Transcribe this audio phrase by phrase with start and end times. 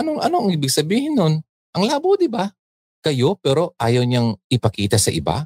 [0.00, 1.44] Anong, anong ibig sabihin nun?
[1.76, 2.48] Ang labo, di ba?
[3.04, 5.44] Kayo pero ayaw niyang ipakita sa iba?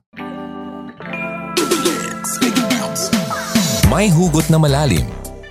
[3.91, 5.03] May hugot na malalim.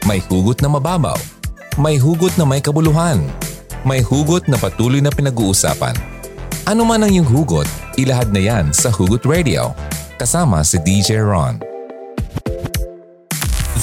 [0.07, 1.19] May hugot na mababaw.
[1.75, 3.27] May hugot na may kabuluhan.
[3.83, 5.99] May hugot na patuloy na pinag-uusapan.
[6.63, 7.67] Ano man ang iyong hugot,
[7.99, 9.75] ilahad na yan sa Hugot Radio.
[10.15, 11.59] Kasama si DJ Ron.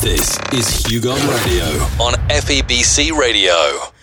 [0.00, 1.68] This is Hugo Radio
[2.00, 3.99] on FEBC Radio.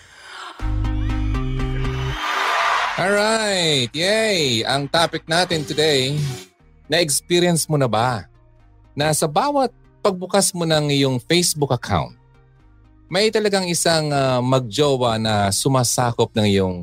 [2.98, 4.66] Alright, yay!
[4.66, 6.18] Ang topic natin today,
[6.90, 8.26] na-experience mo na ba
[8.98, 9.70] na sa bawat
[10.02, 12.18] pagbukas mo ng iyong Facebook account,
[13.06, 16.76] may talagang isang uh, magjowa na sumasakop ng iyong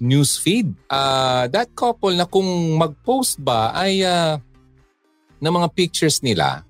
[0.00, 0.72] newsfeed.
[0.88, 4.40] Uh, that couple na kung mag-post ba ay uh,
[5.36, 6.64] ng mga pictures nila,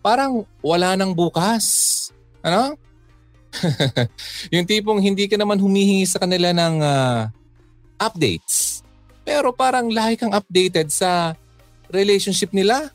[0.00, 2.08] parang wala nang bukas.
[2.40, 2.80] Ano?
[4.56, 7.28] yung tipong hindi ka naman humihingi sa kanila ng uh,
[7.98, 8.86] updates.
[9.26, 11.36] Pero parang lahi kang updated sa
[11.92, 12.88] relationship nila.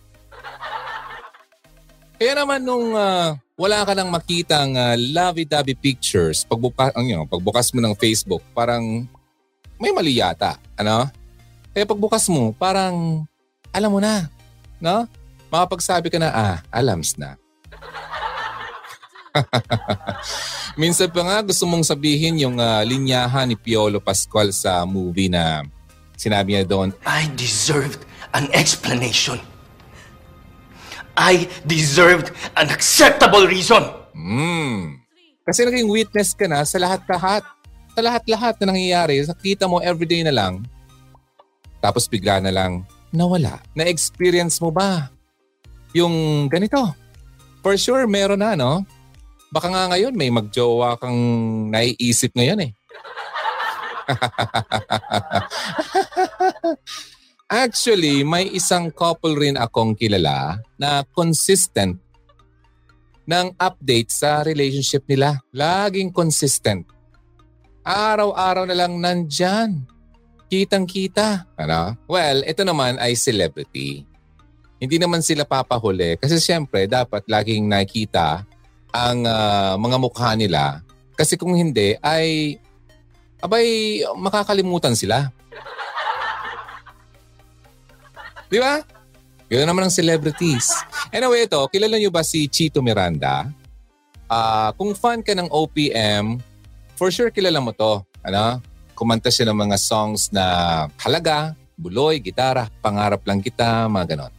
[2.18, 7.28] Kaya naman nung uh, wala ka nang makitang uh, lovey-dovey pictures, pagbuka, ang, you know,
[7.30, 9.06] pagbukas mo ng Facebook, parang
[9.78, 10.58] may mali yata.
[10.80, 11.12] Ano?
[11.76, 13.28] Kaya pagbukas mo, parang
[13.70, 14.30] alam mo na.
[14.82, 15.06] No?
[15.54, 17.38] Makapagsabi ka na, ah, alams na.
[20.74, 25.62] Minsan pa nga gusto mong sabihin yung uh, linyahan ni Piolo Pascual sa movie na
[26.18, 28.02] sinabi niya doon, I deserved
[28.34, 29.38] an explanation.
[31.14, 33.86] I deserved an acceptable reason.
[34.18, 34.98] Hmm.
[35.46, 37.46] Kasi naging witness ka na sa lahat-lahat.
[37.94, 39.22] Sa lahat-lahat na nangyayari.
[39.22, 40.66] Nakita mo everyday na lang.
[41.78, 42.82] Tapos bigla na lang
[43.14, 43.62] nawala.
[43.78, 45.14] Na-experience mo ba
[45.94, 46.82] yung ganito?
[47.62, 48.82] For sure, meron na, no?
[49.54, 51.14] Baka nga ngayon may magjowa kang
[51.70, 52.72] naiisip ngayon eh.
[57.54, 62.02] Actually, may isang couple rin akong kilala na consistent
[63.30, 65.38] ng update sa relationship nila.
[65.54, 66.90] Laging consistent.
[67.86, 69.86] Araw-araw na lang nandyan.
[70.50, 71.46] Kitang-kita.
[71.62, 71.94] Ano?
[72.10, 74.02] Well, ito naman ay celebrity.
[74.82, 78.50] Hindi naman sila papahuli kasi siyempre dapat laging nakita
[78.94, 80.86] ang uh, mga mukha nila.
[81.18, 82.58] Kasi kung hindi ay
[83.42, 85.34] abay makakalimutan sila.
[88.48, 88.86] Di ba?
[89.50, 90.70] Ganoon naman ang celebrities.
[91.10, 93.50] Anyway, ito, kilala niyo ba si Chito Miranda?
[94.30, 96.38] Uh, kung fan ka ng OPM,
[96.94, 98.02] for sure kilala mo to.
[98.22, 98.62] Ano?
[98.94, 104.34] Kumanta siya ng mga songs na halaga, buloy, gitara, pangarap lang kita, mga ganon.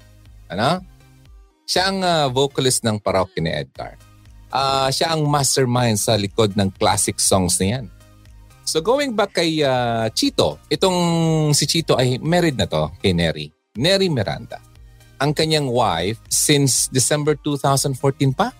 [0.46, 0.70] Ano?
[1.66, 4.13] Siya ang uh, vocalist ng parokya ni Edgar
[4.54, 7.84] uh, siya ang mastermind sa likod ng classic songs na yan.
[8.64, 10.96] So going back kay uh, Chito, itong
[11.52, 13.52] si Chito ay married na to kay Neri.
[13.76, 14.62] Neri Miranda.
[15.20, 18.54] Ang kanyang wife since December 2014 pa.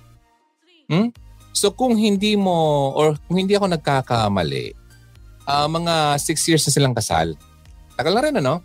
[0.91, 1.09] Hmm?
[1.57, 4.77] So kung hindi mo or kung hindi ako nagkakamali,
[5.49, 7.33] uh, mga 6 years na silang kasal.
[7.97, 8.61] Tagal na rin ano?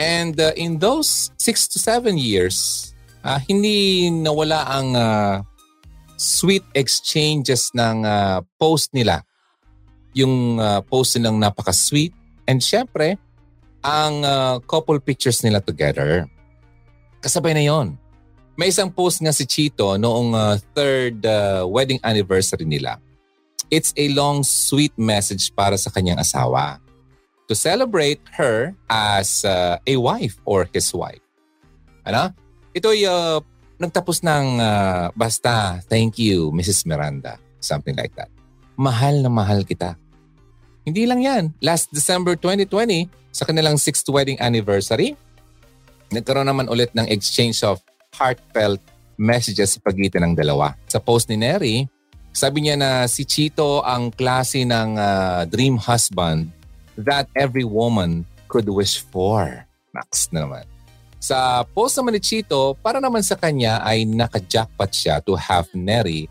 [0.00, 2.90] And uh, in those 6 to 7 years,
[3.20, 5.34] uh, hindi nawala ang uh,
[6.16, 9.24] sweet exchanges ng uh, post nila.
[10.12, 12.12] Yung uh, post nilang napaka-sweet.
[12.46, 13.16] And syempre,
[13.82, 16.28] ang uh, couple pictures nila together.
[17.22, 17.98] Kasabay na yon.
[18.54, 23.00] May isang post nga si Chito noong uh, third uh, wedding anniversary nila.
[23.72, 26.76] It's a long sweet message para sa kanyang asawa
[27.48, 31.24] to celebrate her as uh, a wife or his wife.
[32.04, 32.36] Ano?
[32.76, 33.40] Ito ay uh,
[33.82, 36.86] nagtapos ng uh, basta, thank you, Mrs.
[36.86, 37.42] Miranda.
[37.58, 38.30] Something like that.
[38.78, 39.98] Mahal na mahal kita.
[40.86, 41.44] Hindi lang yan.
[41.62, 45.18] Last December 2020, sa kanilang 6th wedding anniversary,
[46.10, 47.82] nagkaroon naman ulit ng exchange of
[48.14, 48.82] heartfelt
[49.16, 50.74] messages sa pagitan ng dalawa.
[50.90, 51.86] Sa post ni Neri,
[52.32, 56.48] sabi niya na si Chito ang klase ng uh, dream husband
[56.96, 59.64] that every woman could wish for.
[59.92, 60.64] Max na naman.
[61.22, 66.26] Sa post naman ni Chito, para naman sa kanya ay naka-jackpot siya to have Neri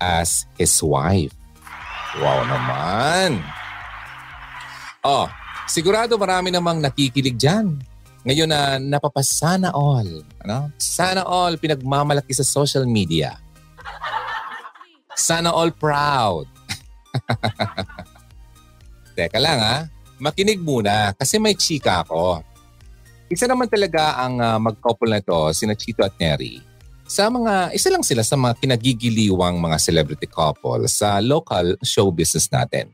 [0.00, 1.36] as his wife.
[2.16, 3.44] Wow naman!
[5.04, 5.28] Oh,
[5.68, 7.84] sigurado marami namang nakikilig dyan.
[8.24, 10.24] Ngayon na napapasana all.
[10.40, 10.72] Ano?
[10.80, 13.36] Sana all pinagmamalaki sa social media.
[15.12, 16.48] Sana all proud.
[19.20, 19.78] Teka lang ha.
[20.16, 22.40] Makinig muna kasi may chika ako.
[23.30, 26.58] Isa naman talaga ang uh, mag-couple na ito, sina Chito at Neri.
[27.06, 32.50] Sa mga, isa lang sila sa mga kinagigiliwang mga celebrity couple sa local show business
[32.50, 32.90] natin.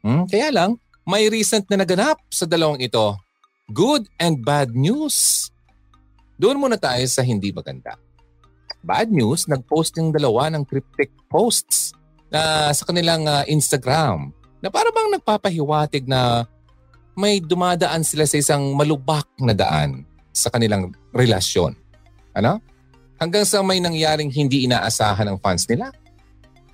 [0.00, 0.24] Hmm?
[0.24, 3.12] Kaya lang, may recent na naganap sa dalawang ito.
[3.68, 5.48] Good and bad news.
[6.40, 8.00] Doon muna tayo sa hindi maganda.
[8.80, 11.92] Bad news, nag-post yung dalawa ng cryptic posts
[12.32, 14.32] na sa kanilang uh, Instagram
[14.64, 16.48] na para bang nagpapahiwatig na
[17.18, 21.74] may dumadaan sila sa isang malubak na daan sa kanilang relasyon.
[22.30, 22.62] Ano?
[23.18, 25.90] Hanggang sa may nangyaring hindi inaasahan ng fans nila.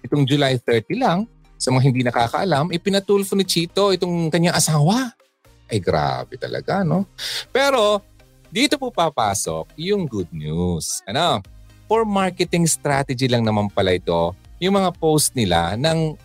[0.04, 1.24] Itong July 30 lang,
[1.56, 5.16] sa mga hindi nakakaalam, ipinatulfo ni Chito itong kanyang asawa.
[5.64, 7.08] Ay grabe talaga, no?
[7.48, 8.04] Pero
[8.52, 11.00] dito po papasok yung good news.
[11.08, 11.40] Ano?
[11.88, 16.20] For marketing strategy lang naman pala ito, yung mga post nila ng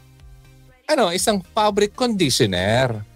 [0.92, 3.09] ano, isang fabric conditioner.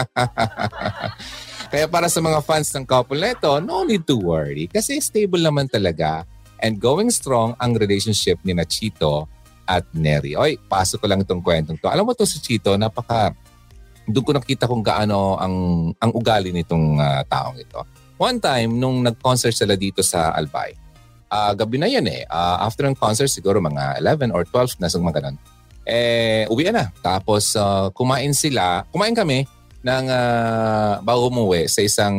[1.72, 5.38] Kaya para sa mga fans ng couple na ito, no need to worry kasi stable
[5.38, 6.26] naman talaga
[6.60, 9.30] and going strong ang relationship ni Nachito
[9.70, 10.34] at Neri.
[10.34, 11.86] Oy, pasok ko lang itong kwentong to.
[11.86, 13.30] Alam mo to si Chito, napaka
[14.10, 15.54] doon ko nakita kung gaano ang
[16.02, 17.78] ang ugali nitong uh, taong ito.
[18.20, 20.76] One time nung nag-concert sila dito sa Albay.
[21.30, 22.26] Uh, gabi na yan eh.
[22.26, 25.38] Uh, after ng concert siguro mga 11 or 12 na sa mga ganun.
[25.86, 26.90] Eh, uwi na.
[27.00, 28.84] Tapos uh, kumain sila.
[28.90, 29.46] Kumain kami
[29.80, 32.16] ng uh, bago umuwi sa isang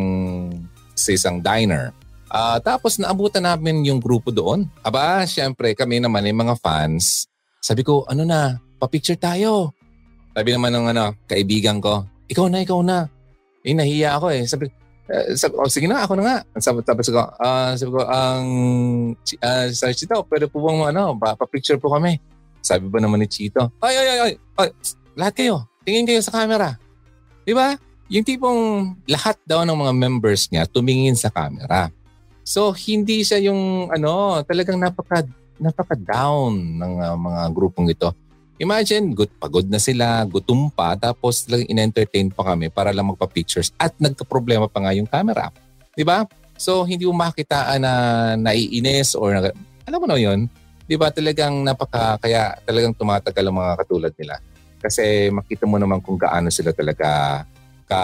[0.98, 1.94] sa isang diner.
[2.32, 4.66] Uh, tapos naabutan namin yung grupo doon.
[4.82, 7.32] Aba, syempre kami naman yung mga fans
[7.62, 9.78] sabi ko, ano na, pa-picture tayo.
[10.34, 13.06] Sabi naman ng ano, kaibigan ko, ikaw na, ikaw na.
[13.62, 14.50] Eh, nahiya ako eh.
[14.50, 14.66] Sabi,
[15.06, 16.38] uh, sabi oh, sige na, ako na nga.
[16.58, 18.46] Sabi, sabi ko, uh, sabi ko, ang,
[19.14, 22.18] uh, sa Chito, pwede po bang ano, pa-picture po kami.
[22.66, 24.34] Sabi ba naman ni Chito, ay, ay, ay, ay,
[24.66, 24.70] ay
[25.14, 25.56] lahat kayo,
[25.86, 26.82] tingin kayo sa camera.
[27.42, 27.74] Di ba?
[28.12, 28.62] Yung tipong
[29.08, 31.88] lahat daw ng mga members niya tumingin sa camera.
[32.44, 35.24] So, hindi siya yung ano, talagang napaka
[35.62, 38.10] napaka-down ng uh, mga grupong ito.
[38.58, 43.74] Imagine, good, pagod na sila, gutom pa, tapos lang in-entertain pa kami para lang magpa-pictures
[43.78, 45.54] at nagka-problema pa nga yung camera.
[45.94, 46.26] Di ba?
[46.58, 47.94] So, hindi mo makitaan na
[48.38, 49.34] naiinis or
[49.86, 50.46] alam mo na yun,
[50.86, 54.36] di ba talagang napaka, kaya talagang tumatagal ang mga katulad nila.
[54.82, 57.42] Kasi makita mo naman kung gaano sila talaga
[57.86, 58.02] ka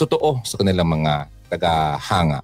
[0.00, 2.40] totoo sa kanilang mga taga-hanga.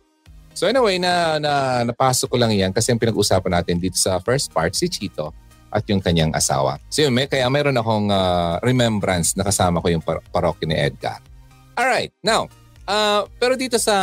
[0.57, 4.53] So anyway, na, na napasok ko lang yan kasi ang pinag-usapan natin dito sa first
[4.53, 5.33] part, si Chito
[5.69, 6.81] at yung kanyang asawa.
[6.89, 10.77] So yun, may, kaya mayroon akong uh, remembrance na kasama ko yung par- parokya ni
[10.77, 11.21] Edgar.
[11.77, 12.49] Alright, now,
[12.89, 13.97] uh, pero dito sa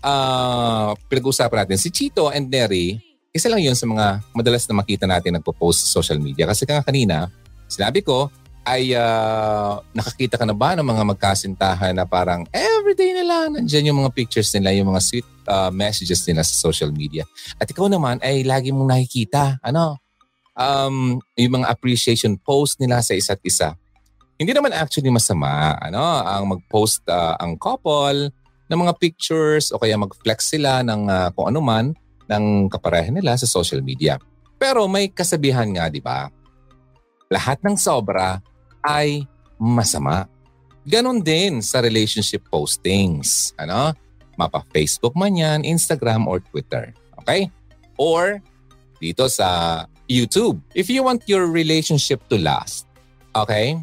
[0.00, 2.96] uh, pinag-usapan natin, si Chito and Neri,
[3.36, 6.48] isa lang yun sa mga madalas na makita natin nagpo-post sa social media.
[6.48, 7.28] Kasi kanina,
[7.66, 8.30] sinabi ko,
[8.66, 13.94] ay uh, nakakita ka na ba ng mga magkasintahan na parang everyday na lang nandiyan
[13.94, 17.22] yung mga pictures nila, yung mga sweet uh, messages nila sa social media.
[17.62, 20.02] At ikaw naman ay lagi mong nakikita, ano,
[20.58, 23.78] um, yung mga appreciation post nila sa isa't isa.
[24.34, 28.34] Hindi naman actually masama, ano, ang mag-post uh, ang couple
[28.66, 31.94] ng mga pictures o kaya mag-flex sila ng uh, kung ano man
[32.26, 34.18] ng kapareha nila sa social media.
[34.58, 36.26] Pero may kasabihan nga, di ba?
[37.32, 38.38] Lahat ng sobra
[38.86, 39.26] ay
[39.58, 40.30] masama.
[40.86, 43.50] Ganon din sa relationship postings.
[43.58, 43.90] Ano?
[44.38, 46.94] Mapa Facebook man yan, Instagram or Twitter.
[47.24, 47.50] Okay?
[47.98, 48.38] Or
[49.02, 50.62] dito sa YouTube.
[50.78, 52.86] If you want your relationship to last,
[53.34, 53.82] okay?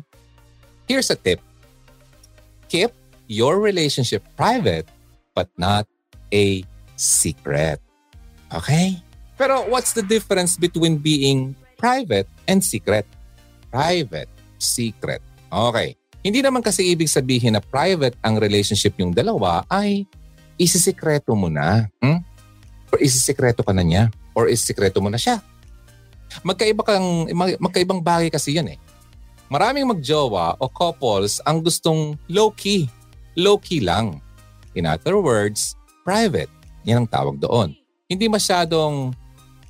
[0.87, 1.43] Here's a tip.
[2.71, 2.95] Keep
[3.27, 4.87] your relationship private
[5.35, 5.89] but not
[6.31, 6.63] a
[6.95, 7.83] secret.
[8.53, 9.01] Okay?
[9.35, 13.03] Pero what's the difference between being private and secret?
[13.73, 14.29] Private
[14.61, 15.25] secret.
[15.49, 15.97] Okay.
[16.21, 20.05] Hindi naman kasi ibig sabihin na private ang relationship yung dalawa ay
[20.61, 21.89] isisikreto mo na.
[21.99, 22.21] Hmm?
[22.93, 24.13] Or isisikreto ka na niya.
[24.37, 25.41] Or isisikreto mo na siya.
[26.45, 28.79] Magkaiba kang, magkaibang bagay kasi yan eh.
[29.51, 32.89] Maraming magjowa o couples ang gustong low-key.
[33.37, 34.17] Low-key lang.
[34.73, 36.49] In other words, private.
[36.87, 37.77] Yan ang tawag doon.
[38.09, 39.13] Hindi masyadong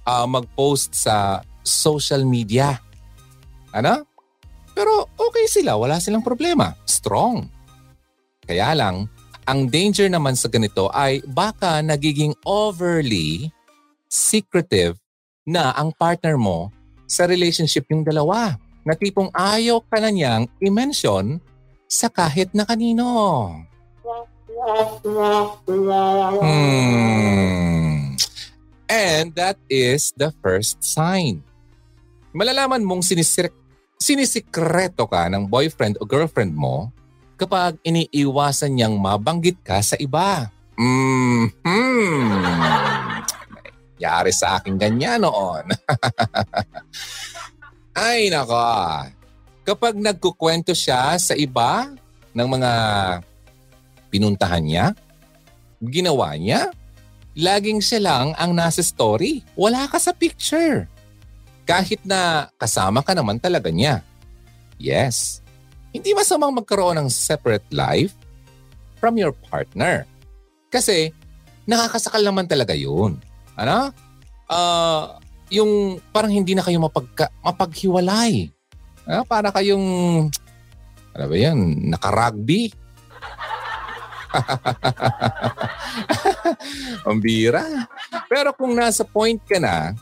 [0.08, 2.80] uh, mag-post sa social media.
[3.74, 4.06] Ano?
[4.74, 6.74] Pero okay sila, wala silang problema.
[6.86, 7.46] Strong.
[8.46, 9.10] Kaya lang,
[9.44, 13.52] ang danger naman sa ganito ay baka nagiging overly
[14.08, 14.96] secretive
[15.44, 16.72] na ang partner mo
[17.10, 18.56] sa relationship yung dalawa.
[18.84, 21.40] Na tipong ayaw ka na niyang i-mention
[21.88, 23.08] sa kahit na kanino.
[26.44, 28.16] Hmm.
[28.92, 31.44] And that is the first sign.
[32.36, 33.63] Malalaman mong sinisir-
[34.04, 36.92] sinisikreto ka ng boyfriend o girlfriend mo
[37.40, 40.52] kapag iniiwasan niyang mabanggit ka sa iba.
[40.76, 42.28] Mm-hmm.
[44.04, 45.72] Yari sa akin ganyan noon.
[47.96, 48.60] Ay nako.
[49.64, 51.88] kapag nagkukwento siya sa iba
[52.36, 52.72] ng mga
[54.12, 54.86] pinuntahan niya,
[55.80, 56.76] ginawa niya,
[57.40, 59.48] laging siya lang ang nasa story.
[59.56, 60.92] Wala ka sa picture.
[61.64, 64.04] Kahit na kasama ka naman talaga niya.
[64.76, 65.44] Yes,
[65.94, 68.18] hindi masamang magkaroon ng separate life
[68.98, 70.10] from your partner.
[70.74, 71.14] Kasi
[71.70, 73.22] nakakasakal naman talaga yun.
[73.54, 73.94] Ano?
[74.50, 75.22] Uh,
[75.54, 78.50] yung parang hindi na kayo mapagka, mapaghiwalay.
[79.06, 79.86] Ah, para kayong,
[81.14, 82.74] ano ba yan, naka-rugby?
[87.06, 87.86] Ang bira.
[88.26, 89.94] Pero kung nasa point ka na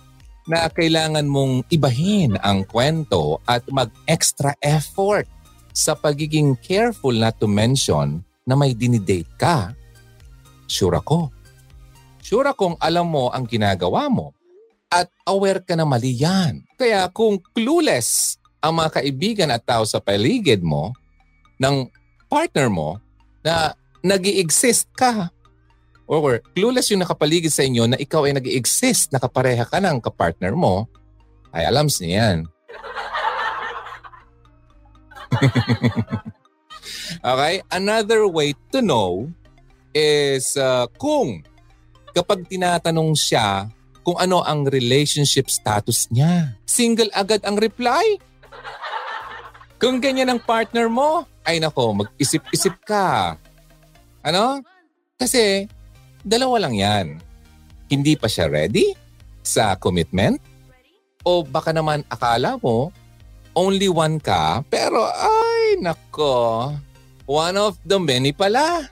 [0.49, 5.29] na kailangan mong ibahin ang kwento at mag-extra effort
[5.71, 9.71] sa pagiging careful not to mention na may dinidate ka,
[10.65, 11.29] sure ako.
[12.21, 14.31] Sure akong alam mo ang ginagawa mo
[14.91, 16.63] at aware ka na mali yan.
[16.75, 20.93] Kaya kung clueless ang mga kaibigan at tao sa paligid mo,
[21.61, 21.85] ng
[22.25, 22.97] partner mo,
[23.45, 25.29] na nag exist ka,
[26.11, 30.51] or clueless yung nakapaligid sa inyo na ikaw ay nag exist nakapareha ka ng kapartner
[30.51, 30.91] mo,
[31.55, 32.37] ay alam niya yan.
[37.23, 37.63] okay?
[37.71, 39.31] Another way to know
[39.95, 41.47] is uh, kung
[42.11, 43.71] kapag tinatanong siya
[44.03, 46.59] kung ano ang relationship status niya.
[46.67, 48.19] Single agad ang reply?
[49.79, 53.33] Kung ganyan ang partner mo, ay nako, mag-isip-isip ka.
[54.21, 54.61] Ano?
[55.17, 55.65] Kasi
[56.25, 57.07] dalawa lang yan.
[57.91, 58.95] Hindi pa siya ready
[59.43, 60.39] sa commitment?
[61.21, 62.89] O baka naman akala mo,
[63.53, 66.71] only one ka, pero ay nako,
[67.27, 68.87] one of the many pala.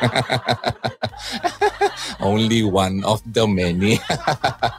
[2.24, 3.98] only one of the many.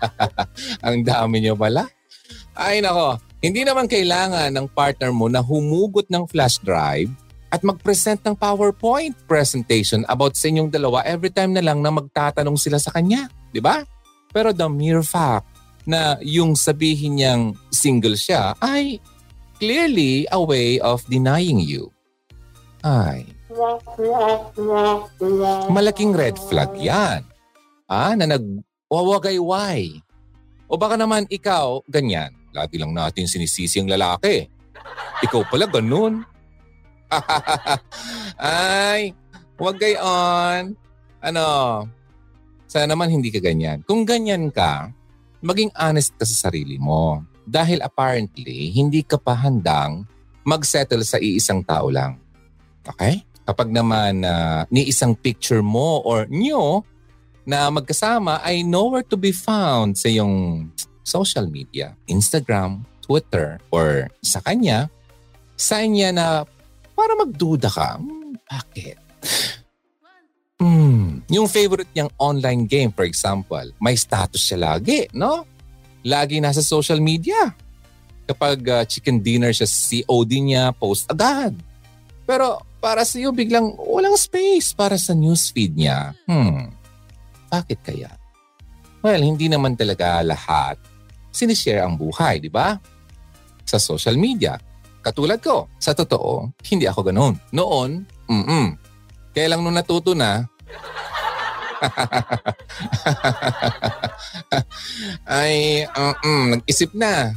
[0.85, 1.89] Ang dami niyo pala.
[2.55, 7.09] Ay nako, hindi naman kailangan ng partner mo na humugot ng flash drive
[7.51, 12.55] at mag-present ng PowerPoint presentation about sa inyong dalawa every time na lang na magtatanong
[12.55, 13.27] sila sa kanya.
[13.51, 13.83] Di ba?
[14.31, 15.45] Pero the mere fact
[15.83, 19.03] na yung sabihin niyang single siya ay
[19.59, 21.91] clearly a way of denying you.
[22.81, 23.27] Ay,
[25.69, 27.21] malaking red flag yan.
[27.85, 29.99] Ah, na nagwawagayway.
[30.71, 32.31] O baka naman ikaw, ganyan.
[32.55, 34.47] Lagi lang natin sinisisi ang lalaki.
[35.21, 36.23] Ikaw pala ganun.
[38.39, 39.11] Ay,
[39.59, 40.75] huwag gayon.
[41.21, 41.45] Ano,
[42.65, 43.83] sana naman hindi ka ganyan.
[43.83, 44.89] Kung ganyan ka,
[45.43, 47.21] maging honest ka sa sarili mo.
[47.43, 50.07] Dahil apparently, hindi ka pa handang
[50.47, 52.17] mag-settle sa iisang tao lang.
[52.85, 53.21] Okay?
[53.45, 56.85] Kapag naman uh, ni isang picture mo or nyo
[57.43, 60.69] na magkasama ay nowhere to be found sa iyong
[61.01, 64.87] social media, Instagram, Twitter, or sa kanya,
[65.57, 66.25] sign niya na
[67.01, 69.01] para magduda ka, hmm, bakit?
[70.61, 75.41] Hmm, yung favorite niyang online game, for example, may status siya lagi, no?
[76.05, 77.49] Lagi nasa social media.
[78.29, 81.57] Kapag uh, chicken dinner siya, COD niya, post agad.
[82.29, 86.13] Pero para sa iyo, biglang walang space para sa newsfeed niya.
[86.29, 86.69] Hmm,
[87.49, 88.13] bakit kaya?
[89.01, 90.77] Well, hindi naman talaga lahat
[91.33, 92.77] sinishare ang buhay, di ba?
[93.65, 94.61] Sa social media.
[95.01, 97.33] Katulad ko, sa totoo, hindi ako ganoon.
[97.49, 98.77] Noon, mm
[99.33, 100.45] Kaya lang nung natuto na,
[105.41, 107.33] ay, um, nag-isip na.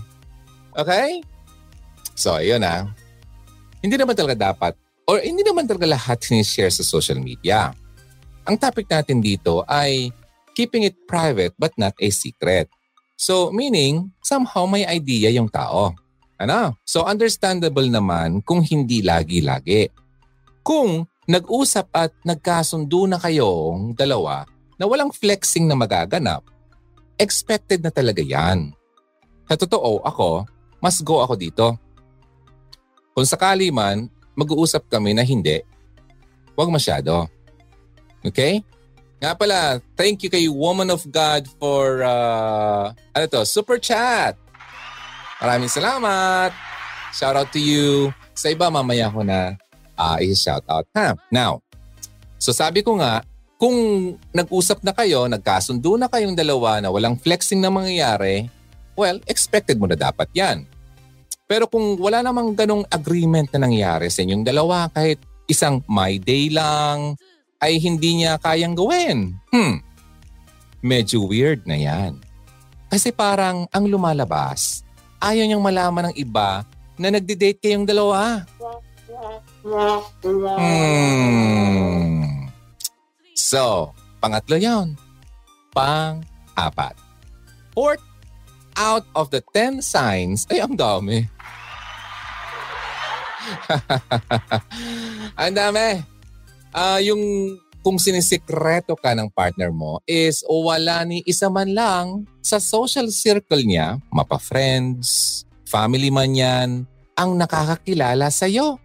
[0.77, 1.25] Okay?
[2.13, 2.93] So, ayun na.
[3.81, 4.77] Hindi naman talaga dapat,
[5.09, 7.73] or hindi naman talaga lahat sinishare sa social media.
[8.45, 10.13] Ang topic natin dito ay
[10.53, 12.69] keeping it private but not a secret.
[13.17, 15.97] So meaning, somehow may idea yung tao.
[16.45, 16.77] Ano?
[16.85, 19.89] So understandable naman kung hindi lagi-lagi.
[20.61, 24.45] Kung nag-usap at nagkasundo na kayong dalawa
[24.77, 26.45] na walang flexing na magaganap,
[27.17, 28.77] expected na talaga yan.
[29.49, 30.45] Sa totoo, ako,
[30.85, 31.67] mas go ako dito.
[33.17, 35.65] Kung sakali man, mag-uusap kami na hindi,
[36.53, 37.25] huwag masyado.
[38.21, 38.61] Okay?
[39.23, 44.37] Nga pala, thank you kay Woman of God for, uh, ano to, super chat.
[45.43, 46.51] Maraming salamat.
[47.15, 48.11] Shout out to you.
[48.35, 49.55] Sa iba, mamaya ko na
[49.99, 50.87] uh, i-shout out.
[50.95, 51.15] Ha?
[51.31, 51.63] Now,
[52.39, 53.23] so sabi ko nga,
[53.59, 53.75] kung
[54.35, 58.51] nag-usap na kayo, nagkasundo na kayong dalawa na walang flexing na mangyayari,
[58.99, 60.67] well, expected mo na dapat yan.
[61.45, 66.49] Pero kung wala namang ganong agreement na nangyari sa inyong dalawa, kahit isang my day
[66.49, 67.15] lang,
[67.61, 69.37] ay hindi niya kayang gawin.
[69.53, 69.81] Hmm,
[70.85, 72.21] medyo weird na yan.
[72.93, 74.84] Kasi parang ang lumalabas,
[75.25, 76.69] ayaw niyang malaman ng iba
[77.01, 78.45] na nagde-date kayong dalawa.
[80.61, 82.53] Hmm.
[83.33, 85.01] So, pangatlo yon.
[85.73, 86.95] Pang-apat.
[87.73, 88.05] Fourth,
[88.77, 91.27] out of the 10 signs, ay ang dami.
[95.41, 96.05] ang dami.
[96.75, 97.55] Ah, yung
[97.85, 102.07] kung sinisikreto ka ng partner mo is wala ni isa man lang
[102.41, 106.69] sa social circle niya, mapa-friends, family man yan,
[107.13, 108.81] ang nakakakilala sa'yo.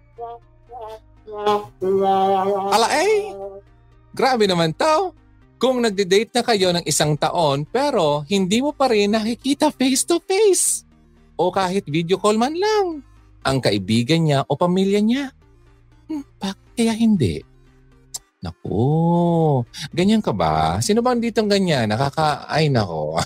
[2.76, 3.32] Ala eh,
[4.12, 5.16] grabe naman to.
[5.60, 10.20] Kung nagde-date na kayo ng isang taon pero hindi mo pa rin nakikita face to
[10.24, 10.88] face
[11.36, 13.04] o kahit video call man lang
[13.44, 15.26] ang kaibigan niya o pamilya niya.
[16.08, 17.49] Hmm, bakit kaya hindi?
[18.40, 20.80] Naku, ganyan ka ba?
[20.80, 21.92] Sino bang dito ganyan?
[21.92, 22.48] Nakaka...
[22.48, 23.20] Ay, nako.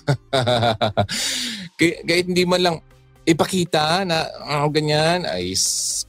[1.77, 2.77] Kahit hindi man lang
[3.22, 4.25] ipakita na
[4.58, 5.53] oh, ganyan, ay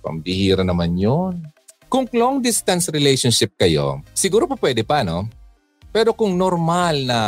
[0.00, 1.36] pambihira naman yon.
[1.92, 5.28] Kung long distance relationship kayo, siguro pa pwede pa, no?
[5.94, 7.20] Pero kung normal na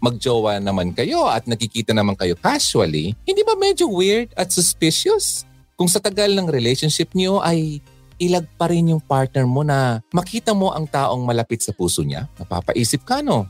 [0.00, 5.44] magjowa naman kayo at nakikita naman kayo casually, hindi ba medyo weird at suspicious?
[5.74, 7.82] Kung sa tagal ng relationship niyo ay
[8.24, 12.26] ilag pa rin yung partner mo na makita mo ang taong malapit sa puso niya,
[12.40, 13.44] napapaisip ka no?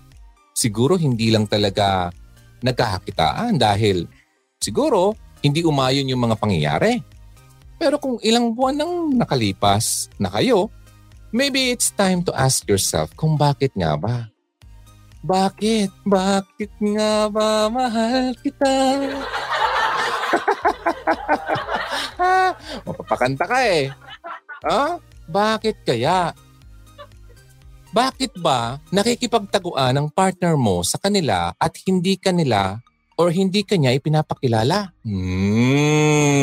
[0.54, 2.10] Siguro hindi lang talaga
[2.62, 4.06] nagkakakitaan dahil
[4.58, 5.14] siguro
[5.44, 7.04] hindi umayon yung mga pangyayari.
[7.76, 10.72] Pero kung ilang buwan nang nakalipas na kayo,
[11.34, 14.30] maybe it's time to ask yourself kung bakit nga ba?
[15.24, 15.88] Bakit?
[16.04, 18.72] Bakit nga ba mahal kita?
[22.86, 23.88] Mapapakanta ka eh.
[24.64, 24.96] Ha?
[25.28, 26.32] Bakit kaya?
[27.94, 32.82] Bakit ba nakikipagtaguan ang partner mo sa kanila at hindi kanila
[33.14, 34.90] or hindi kanya ipinapakilala?
[35.06, 36.34] Hmm.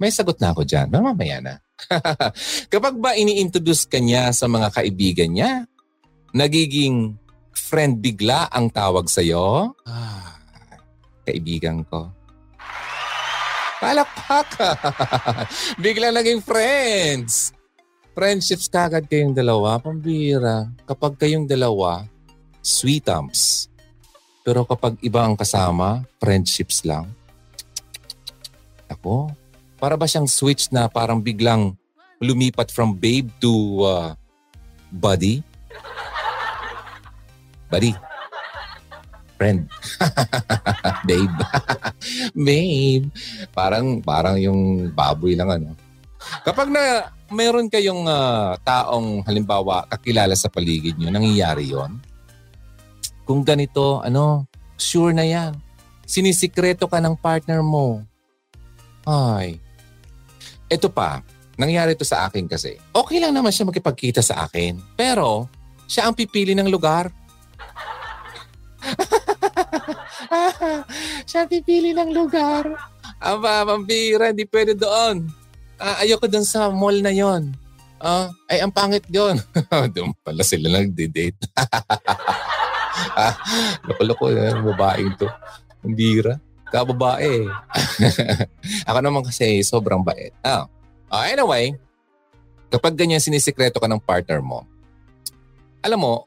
[0.00, 0.88] May sagot na ako dyan.
[0.88, 1.60] Mamaya na.
[2.72, 5.68] Kapag ba ini-introduce kanya sa mga kaibigan niya,
[6.32, 7.20] nagiging
[7.52, 9.76] friend bigla ang tawag sa'yo?
[9.84, 10.40] Ah,
[11.28, 12.15] kaibigan ko.
[13.76, 14.76] Palakpakan!
[15.82, 17.52] Bigla naging friends.
[18.16, 20.72] Friendships kagad kayong dalawa, pambira.
[20.88, 22.08] Kapag kayong dalawa,
[22.64, 23.68] sweetums.
[24.40, 27.12] Pero kapag iba ang kasama, friendships lang.
[28.88, 29.28] Ako,
[29.76, 31.76] para ba siyang switch na parang biglang
[32.22, 34.16] lumipat from babe to uh,
[34.88, 35.44] buddy?
[37.66, 37.92] Buddy,
[39.36, 39.68] friend.
[41.08, 41.36] Babe.
[42.48, 43.06] Babe.
[43.52, 45.70] Parang, parang yung baboy lang ano.
[46.42, 52.02] Kapag na meron kayong uh, taong halimbawa kakilala sa paligid nyo, nangyayari yon
[53.22, 55.54] Kung ganito, ano, sure na yan.
[56.06, 58.02] Sinisikreto ka ng partner mo.
[59.06, 59.62] Ay.
[60.66, 61.22] Ito pa,
[61.54, 62.78] nangyari to sa akin kasi.
[62.90, 64.78] Okay lang naman siya makipagkita sa akin.
[64.94, 65.50] Pero,
[65.86, 67.10] siya ang pipili ng lugar.
[71.28, 72.68] Siya pipili ng lugar.
[73.22, 75.26] Aba, pambira, hindi pwede doon.
[75.76, 77.52] Ah, ayoko doon sa mall na yon.
[77.96, 79.40] Ah, ay, ang pangit doon.
[79.94, 81.48] doon pala sila nagde-date.
[83.20, 83.34] ah,
[83.88, 85.28] loko-loko yung babaeng to.
[85.80, 86.36] Pambira.
[86.66, 87.46] Kababae.
[88.90, 90.34] Ako naman kasi sobrang bait.
[90.42, 90.66] Ah.
[91.08, 91.72] ah, anyway,
[92.68, 94.66] kapag ganyan sinisikreto ka ng partner mo,
[95.80, 96.26] alam mo,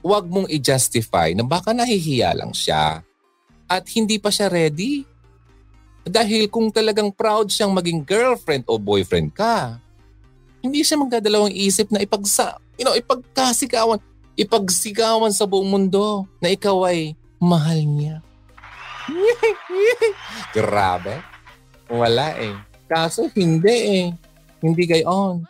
[0.00, 3.02] huwag mong i-justify na baka nahihiya lang siya
[3.72, 5.08] at hindi pa siya ready.
[6.02, 9.78] Dahil kung talagang proud siyang maging girlfriend o boyfriend ka,
[10.60, 14.02] hindi siya magdadalawang isip na ipagsa, you know, ipagkasigawan,
[14.36, 18.20] ipagsigawan sa buong mundo na ikaw ay mahal niya.
[20.56, 21.22] Grabe.
[21.90, 22.54] Wala eh.
[22.86, 24.06] Kaso hindi eh.
[24.62, 25.42] Hindi gayon.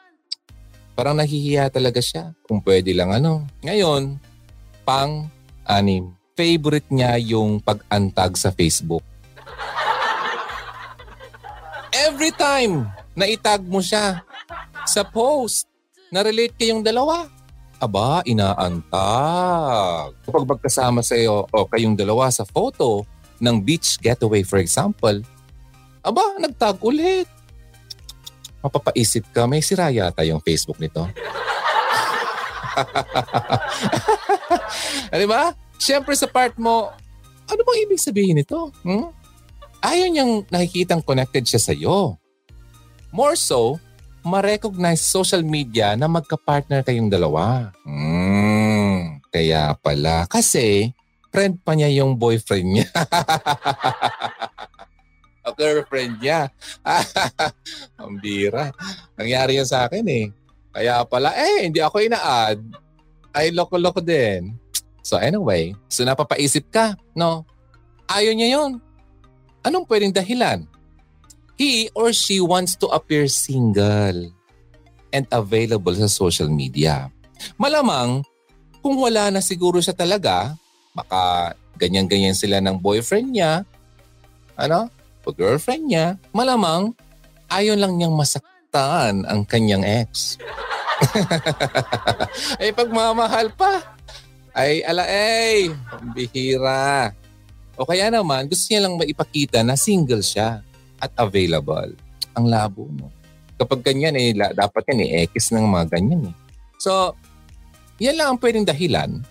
[0.97, 2.33] Parang nahihiya talaga siya.
[2.45, 3.45] Kung pwede lang ano.
[3.65, 4.17] Ngayon,
[4.85, 6.13] pang-anim.
[6.43, 9.07] Favorite niya yung pag-antag sa Facebook.
[11.95, 14.27] Every time na itag mo siya
[14.83, 15.71] sa post,
[16.11, 17.31] na-relate kayong dalawa.
[17.79, 20.19] Aba, inaantag.
[20.27, 23.07] Kapag magkasama sa iyo o kayong dalawa sa photo
[23.39, 25.23] ng beach getaway for example,
[26.03, 27.31] aba, nagtag ulit.
[28.67, 31.07] Mapapaisip ka, may sira yata yung Facebook nito.
[35.23, 35.55] Di ba?
[35.83, 36.95] Siyempre sa part mo,
[37.51, 38.71] ano bang ibig sabihin nito?
[38.87, 39.11] Hmm?
[39.83, 42.15] Ayaw niyang nakikitang connected siya sa iyo.
[43.11, 43.83] More so,
[44.23, 47.75] ma-recognize social media na magka-partner kayong dalawa.
[47.83, 50.31] Hmm, kaya pala.
[50.31, 50.95] Kasi,
[51.35, 52.89] friend pa niya yung boyfriend niya.
[55.43, 56.47] o girlfriend niya.
[57.99, 58.71] Ang bira.
[59.19, 60.31] Nangyari yan sa akin eh.
[60.71, 62.63] Kaya pala, eh, hindi ako ina-add.
[63.35, 64.62] Ay, loko-loko din.
[65.03, 67.43] So anyway, so napapaisip ka, no?
[68.07, 68.79] Ayaw niya yon.
[69.67, 70.67] Anong pwedeng dahilan?
[71.59, 74.31] He or she wants to appear single
[75.13, 77.13] and available sa social media.
[77.61, 78.25] Malamang,
[78.83, 80.55] kung wala na siguro siya talaga,
[80.97, 83.63] baka ganyan-ganyan sila ng boyfriend niya,
[84.59, 84.91] ano,
[85.23, 86.91] o girlfriend niya, malamang
[87.47, 90.39] ayaw lang niyang masaktan ang kanyang ex.
[92.59, 93.83] ay pagmamahal pa.
[94.53, 95.73] Ay ala ay,
[96.13, 97.17] bihira.
[97.77, 100.61] O kaya naman, gusto niya lang maipakita na single siya
[101.01, 101.97] at available.
[102.37, 103.09] Ang labo mo.
[103.57, 106.35] Kapag ganyan, eh, dapat yan eh, X ng mga ganyan eh.
[106.77, 107.17] So,
[107.97, 109.25] yan lang ang pwedeng dahilan.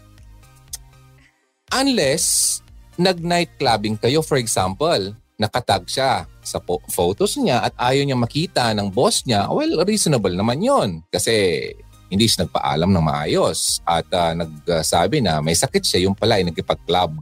[1.71, 2.59] Unless,
[2.97, 8.73] nag-night clubbing kayo, for example, nakatag siya sa po- photos niya at ayaw niya makita
[8.77, 11.65] ng boss niya, well, reasonable naman yon Kasi
[12.11, 16.45] hindi siya nagpaalam ng maayos at uh, nagsabi na may sakit siya, yung pala ay
[16.51, 17.15] nagkipag-club.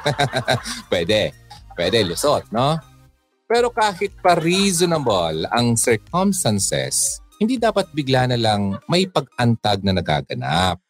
[0.92, 1.36] pwede.
[1.76, 2.80] Pwede, lusot, no?
[3.44, 10.80] Pero kahit pa reasonable ang circumstances, hindi dapat bigla na lang may pag-antag na nagaganap.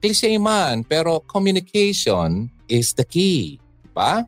[0.00, 3.60] Cliche man, pero communication is the key.
[3.84, 4.24] Diba?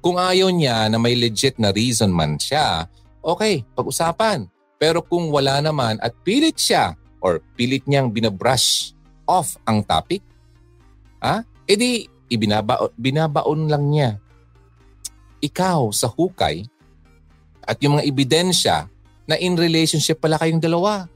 [0.00, 2.88] Kung ayaw niya na may legit na reason man siya,
[3.20, 4.48] okay, pag-usapan.
[4.80, 8.92] Pero kung wala naman at pilit siya or pilit niyang binabrush
[9.24, 10.20] off ang topic,
[11.24, 11.40] ha?
[11.64, 14.10] edi ibinaba, binabaon lang niya.
[15.40, 16.68] Ikaw sa hukay
[17.64, 18.76] at yung mga ebidensya
[19.24, 21.08] na in relationship pala kayong dalawa.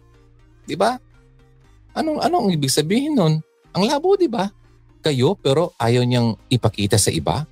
[0.65, 0.97] Di ba?
[1.93, 3.41] Anong, anong ibig sabihin nun?
[3.77, 4.49] Ang labo, di ba?
[5.05, 7.45] Kayo pero ayaw niyang ipakita sa iba?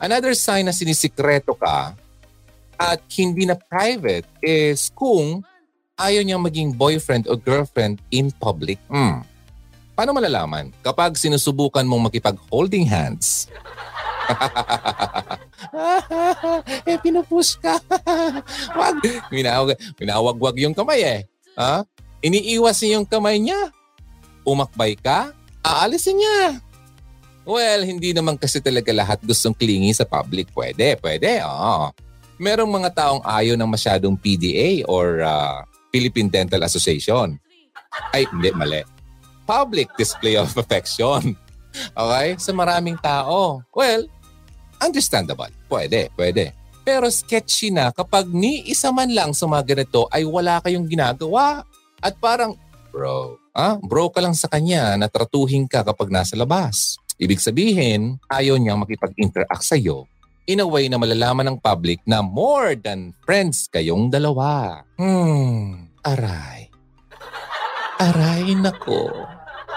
[0.00, 1.96] Another sign na sinisikreto ka
[2.76, 5.44] at hindi na private is kung
[6.02, 8.82] ayaw niyang maging boyfriend o girlfriend in public.
[8.90, 9.22] Hmm.
[9.94, 10.74] Paano malalaman?
[10.82, 13.46] Kapag sinusubukan mong makipag-holding hands,
[16.88, 17.78] eh, pinupush ka.
[18.78, 18.96] Wag.
[19.30, 21.20] Minawag, minawagwag yung kamay eh.
[21.54, 21.84] Ha?
[22.24, 23.70] Iniiwas niya yung kamay niya.
[24.42, 25.30] Umakbay ka,
[25.62, 26.58] aalisin niya.
[27.42, 30.54] Well, hindi naman kasi talaga lahat gustong clingy sa public.
[30.54, 31.42] Pwede, pwede.
[31.42, 31.90] Oo.
[32.38, 37.36] Merong mga taong ayaw ng masyadong PDA or uh, Philippine Dental Association.
[38.10, 38.80] Ay, hindi, mali.
[39.44, 41.36] Public display of affection.
[41.72, 42.36] Okay?
[42.36, 43.64] Sa maraming tao.
[43.72, 44.04] Well,
[44.76, 45.48] understandable.
[45.72, 46.52] Pwede, pwede.
[46.84, 51.64] Pero sketchy na kapag ni isa man lang sa mga ganito ay wala kayong ginagawa.
[52.04, 52.60] At parang,
[52.92, 57.00] bro, ah, bro ka lang sa kanya na tratuhin ka kapag nasa labas.
[57.16, 60.04] Ibig sabihin, ayaw niyang makipag-interact sa iyo
[60.46, 64.82] in a way na malalaman ng public na more than friends kayong dalawa.
[64.98, 66.70] Hmm, aray.
[68.02, 69.10] Aray nako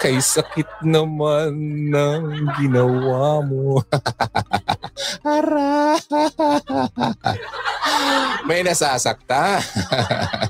[0.02, 1.54] kay sakit naman
[1.90, 2.24] ng
[2.60, 3.80] ginawa mo.
[5.38, 5.96] Ara!
[8.44, 9.62] May nasasakta.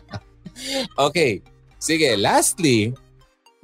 [1.07, 1.43] okay.
[1.77, 2.97] Sige, lastly,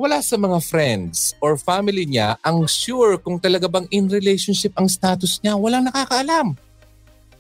[0.02, 4.90] wala sa mga friends or family niya ang sure kung talaga bang in relationship ang
[4.90, 5.54] status niya.
[5.54, 6.58] Walang nakakaalam.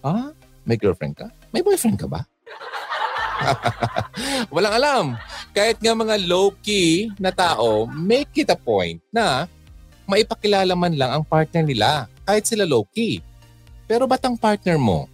[0.05, 0.29] Ha?
[0.61, 1.33] May girlfriend ka?
[1.49, 2.21] May boyfriend ka ba?
[4.53, 5.05] Walang alam.
[5.57, 9.49] Kahit nga mga low-key na tao, make it a point na
[10.05, 13.25] maipakilala man lang ang partner nila kahit sila low-key.
[13.89, 15.09] Pero ba't ang partner mo?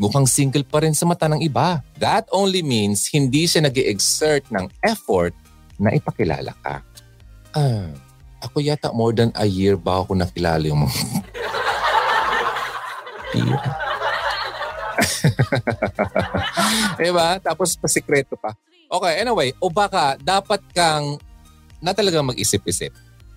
[0.00, 1.84] Mukhang single pa rin sa mata ng iba.
[2.00, 5.36] That only means hindi siya nag exert ng effort
[5.78, 6.82] na ipakilala ka.
[7.54, 7.86] Ah,
[8.44, 10.98] ako yata more than a year ba ako nakilala yung mga...
[17.00, 17.38] diba?
[17.42, 18.54] Tapos pasikreto pa.
[18.90, 19.52] Okay, anyway.
[19.58, 21.18] O baka dapat kang
[21.82, 22.94] na talagang mag-isip-isip.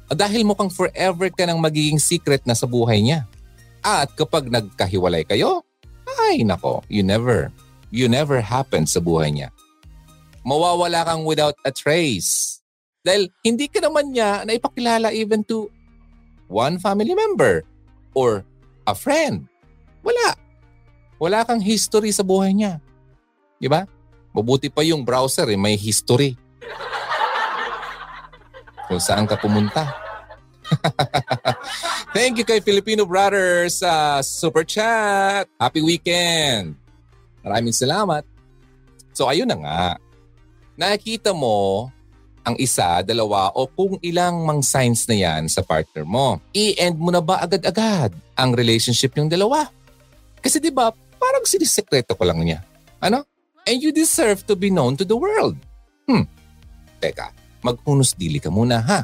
[0.08, 3.28] Dahil mukhang forever ka nang magiging secret na sa buhay niya.
[3.84, 5.67] At kapag nagkahiwalay kayo,
[6.28, 7.52] ay nako, you never,
[7.91, 9.52] you never happen sa buhay niya.
[10.47, 12.63] Mawawala kang without a trace.
[13.03, 15.67] Dahil hindi ka naman niya na ipakilala even to
[16.47, 17.67] one family member
[18.15, 18.47] or
[18.88, 19.51] a friend.
[20.07, 20.39] Wala.
[21.19, 22.79] Wala kang history sa buhay niya.
[23.60, 23.83] Di ba?
[24.31, 26.39] Mabuti pa yung browser eh, may history.
[28.88, 29.83] Kung saan ka pumunta.
[32.15, 35.47] Thank you kay Filipino Brothers sa uh, Super Chat.
[35.60, 36.79] Happy weekend.
[37.43, 38.23] Maraming salamat.
[39.12, 39.83] So ayun na nga.
[40.78, 41.90] Nakikita mo
[42.46, 46.40] ang isa, dalawa o kung ilang mang signs na yan sa partner mo.
[46.56, 49.68] I-end mo na ba agad-agad ang relationship yung dalawa?
[50.40, 52.62] Kasi 'di ba, Parang sinisekreto ko lang niya.
[53.02, 53.26] Ano?
[53.68, 55.58] And you deserve to be known to the world.
[56.08, 56.24] Hmm.
[57.04, 57.36] Teka,
[57.66, 59.04] maghunos dili ka muna ha.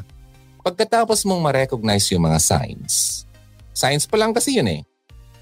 [0.64, 3.28] Pagkatapos mong ma-recognize yung mga signs,
[3.76, 4.80] signs pa lang kasi yun eh,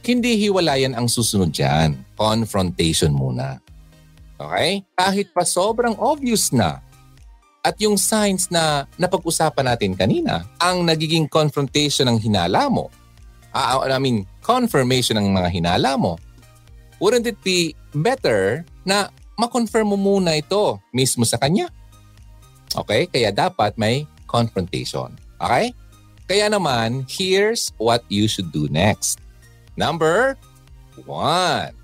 [0.02, 1.94] hindi hiwalayan ang susunod dyan.
[2.18, 3.62] Confrontation muna.
[4.48, 4.82] Okay?
[4.98, 6.82] Kahit pa sobrang obvious na
[7.62, 12.90] at yung signs na napag-usapan natin kanina, ang nagiging confrontation ng hinala mo,
[13.54, 16.18] uh, I mean, confirmation ng mga hinala mo,
[16.98, 21.70] wouldn't it be better na makonfirm mo muna ito mismo sa kanya?
[22.74, 23.06] Okay?
[23.06, 25.14] Kaya dapat may confrontation.
[25.38, 25.70] Okay?
[26.26, 29.22] Kaya naman, here's what you should do next.
[29.78, 30.34] Number
[31.06, 31.74] one,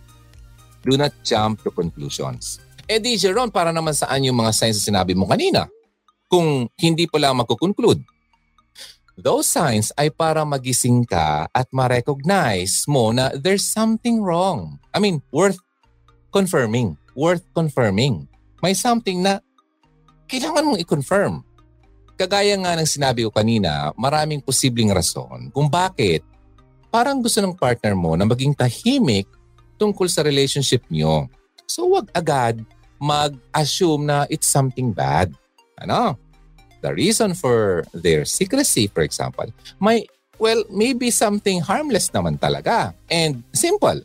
[0.82, 2.62] do not jump to conclusions.
[2.88, 5.68] Eh di Jeron, para naman saan yung mga signs na sinabi mo kanina?
[6.28, 8.00] Kung hindi pala magkukonclude.
[9.18, 14.78] Those signs ay para magising ka at ma-recognize mo na there's something wrong.
[14.94, 15.58] I mean, worth
[16.30, 16.94] confirming.
[17.18, 18.30] Worth confirming.
[18.62, 19.42] May something na
[20.30, 21.34] kailangan mong i-confirm.
[22.18, 26.22] Kagaya nga ng sinabi ko kanina, maraming posibleng rason kung bakit
[26.90, 29.28] parang gusto ng partner mo na maging tahimik
[29.78, 31.30] tungkol sa relationship niyo.
[31.70, 32.60] So wag agad
[32.98, 35.32] mag-assume na it's something bad.
[35.78, 36.18] Ano?
[36.82, 40.06] The reason for their secrecy, for example, may,
[40.38, 42.94] well, maybe something harmless naman talaga.
[43.06, 44.02] And simple.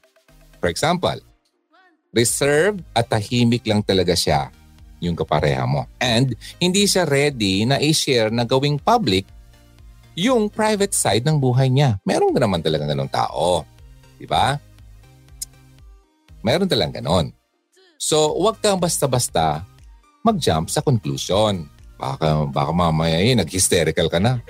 [0.62, 1.18] For example,
[2.14, 4.54] reserved at tahimik lang talaga siya
[5.04, 5.90] yung kapareha mo.
[6.00, 9.28] And hindi siya ready na i-share na gawing public
[10.14, 11.98] yung private side ng buhay niya.
[12.06, 13.66] Meron naman talaga ganun tao.
[14.16, 14.56] Di ba?
[16.44, 17.32] Meron talagang ganon.
[17.96, 19.64] So, huwag kang basta-basta
[20.28, 21.72] mag-jump sa conclusion.
[21.96, 24.44] Baka, baka mamaya eh, nag-hysterical ka na.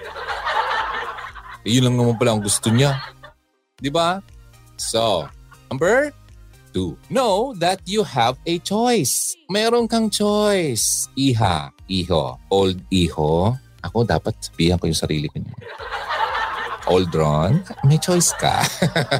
[1.61, 2.97] Eh, yun lang naman pala ang gusto niya.
[3.77, 4.25] Di ba?
[4.75, 5.29] So,
[5.69, 6.09] number
[6.73, 9.37] two, know that you have a choice.
[9.53, 11.05] Meron kang choice.
[11.13, 13.53] Iha, iho, old iho.
[13.85, 15.53] Ako dapat sabihan ko yung sarili ko niya.
[16.83, 18.63] Old Ron, may choice ka.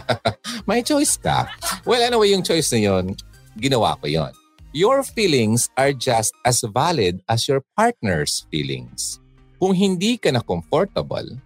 [0.70, 1.48] may choice ka.
[1.88, 3.16] Well, anyway, yung choice na yun,
[3.56, 4.34] ginawa ko yon.
[4.74, 9.22] Your feelings are just as valid as your partner's feelings.
[9.62, 11.40] Kung hindi ka na comfortable,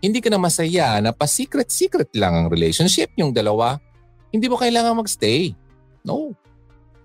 [0.00, 3.76] hindi ka na masaya na pa-secret-secret lang ang relationship yung dalawa,
[4.32, 5.52] hindi mo kailangan magstay.
[6.02, 6.32] No.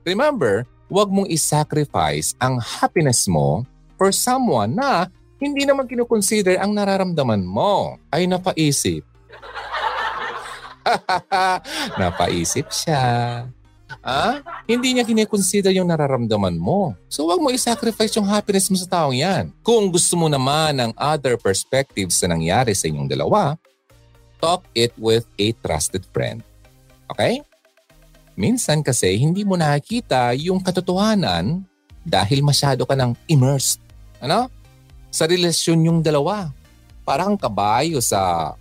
[0.07, 3.67] Remember, huwag mong isacrifice ang happiness mo
[3.99, 7.99] for someone na hindi naman kinukonsider ang nararamdaman mo.
[8.07, 9.03] Ay napaisip.
[11.99, 13.03] napaisip siya.
[14.05, 14.41] Ah?
[14.65, 16.93] Hindi niya kine-consider yung nararamdaman mo.
[17.09, 19.49] So wag mo i-sacrifice yung happiness mo sa taong yan.
[19.65, 23.57] Kung gusto mo naman ng other perspectives na nangyari sa inyong dalawa,
[24.41, 26.45] talk it with a trusted friend.
[27.09, 27.41] Okay?
[28.35, 31.63] Minsan kasi hindi mo nakikita yung katotohanan
[32.05, 33.81] dahil masyado ka nang immersed.
[34.21, 34.51] Ano?
[35.15, 36.51] Sa relasyon yung dalawa.
[37.07, 38.51] Parang kabayo sa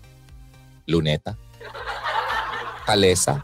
[0.87, 1.35] luneta.
[2.87, 3.43] Kalesa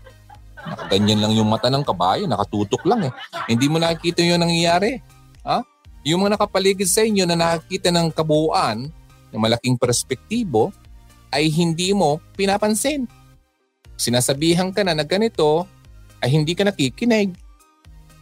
[0.90, 3.12] Ganyan lang yung mata ng kabayo, nakatutok lang eh.
[3.48, 5.00] Hindi mo nakikita yung nangyayari.
[5.46, 5.62] Ha?
[6.04, 8.90] Yung mga nakapaligid sa inyo na nakikita ng kabuuan,
[9.30, 10.74] ng malaking perspektibo,
[11.30, 13.06] ay hindi mo pinapansin.
[13.94, 15.64] Sinasabihan ka na na ganito,
[16.18, 17.38] ay hindi ka nakikinig.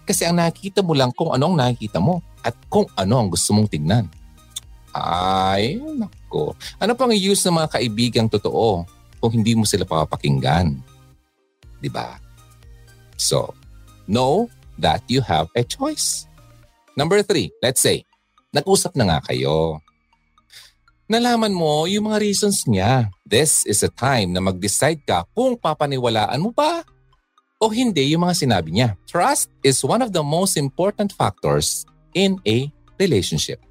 [0.05, 3.53] Kasi ang nakikita mo lang kung ano ang nakikita mo at kung ano ang gusto
[3.57, 4.07] mong tignan.
[4.95, 6.57] Ay, nako.
[6.81, 8.85] Ano pang use ng mga kaibigang totoo
[9.19, 10.79] kung hindi mo sila papakinggan?
[11.87, 12.19] ba?
[13.19, 13.55] So,
[14.11, 16.27] know that you have a choice.
[16.99, 18.03] Number three, let's say,
[18.51, 19.79] nag-usap na nga kayo.
[21.09, 23.09] Nalaman mo yung mga reasons niya.
[23.23, 26.83] This is a time na mag-decide ka kung papaniwalaan mo ba
[27.59, 28.95] o hindi yung mga sinabi niya.
[29.07, 33.63] Trust is one of the most important factors in a relationship.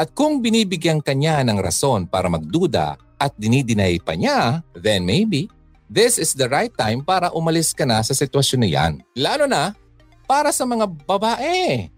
[0.00, 5.44] At kung binibigyan ka niya ng rason para magduda at dinidinay pa niya, then maybe
[5.92, 8.92] this is the right time para umalis ka na sa sitwasyon na yan.
[9.12, 9.76] Lalo na
[10.24, 11.92] para sa mga babae.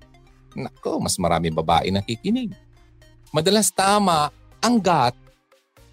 [0.58, 2.50] Nako, mas marami babae nakikinig.
[3.30, 5.14] Madalas tama ang gut,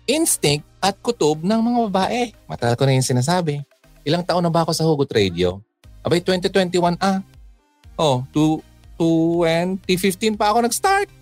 [0.10, 2.22] instinct at kutob ng mga babae.
[2.50, 3.62] Matagal ko na yung sinasabi.
[4.02, 5.62] Ilang taon na ba ako sa Hugot Radio?
[6.02, 7.22] Abay, 2021 ah.
[8.02, 8.66] Oh, to,
[8.98, 11.19] 2015 pa ako nag-start.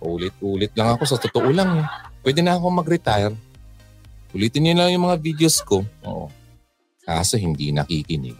[0.00, 1.84] Ulit-ulit lang ako sa totoo lang.
[2.24, 3.36] Pwede na ako mag-retire
[4.30, 5.82] Ulitin niyo lang yung mga videos ko.
[6.06, 6.30] Oo.
[7.02, 8.38] Kaso hindi nakikinig.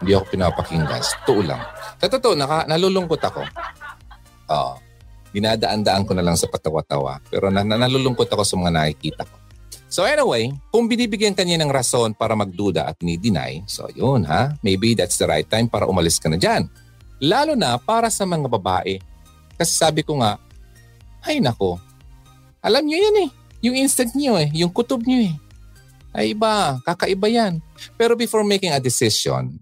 [0.00, 1.02] hindi ako pinapakinggan.
[1.24, 1.60] Totoo lang.
[2.00, 3.44] Sa totoo, naka, nalulungkot ako.
[4.52, 4.74] Oo.
[5.32, 7.20] Dinadaan-daan ko na lang sa patawa-tawa.
[7.28, 9.36] Pero na, nalulungkot ako sa mga nakikita ko.
[9.86, 14.58] So anyway, kung binibigyan ka niya ng rason para magduda at ni-deny, so yun ha,
[14.58, 16.66] maybe that's the right time para umalis ka na dyan.
[17.22, 18.98] Lalo na para sa mga babae.
[19.56, 20.36] Kasi sabi ko nga,
[21.22, 21.78] ay nako,
[22.60, 23.30] alam niyo yan eh.
[23.70, 25.34] Yung instant niyo eh, yung kutob niyo eh.
[26.10, 27.62] Ay iba, kakaiba yan.
[27.94, 29.54] Pero before making a decision,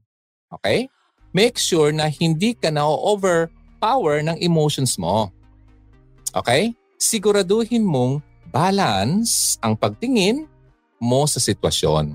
[0.49, 0.89] okay,
[1.35, 5.29] make sure na hindi ka na overpower ng emotions mo.
[6.33, 6.73] Okay?
[6.97, 10.47] Siguraduhin mong balance ang pagtingin
[11.03, 12.15] mo sa sitwasyon.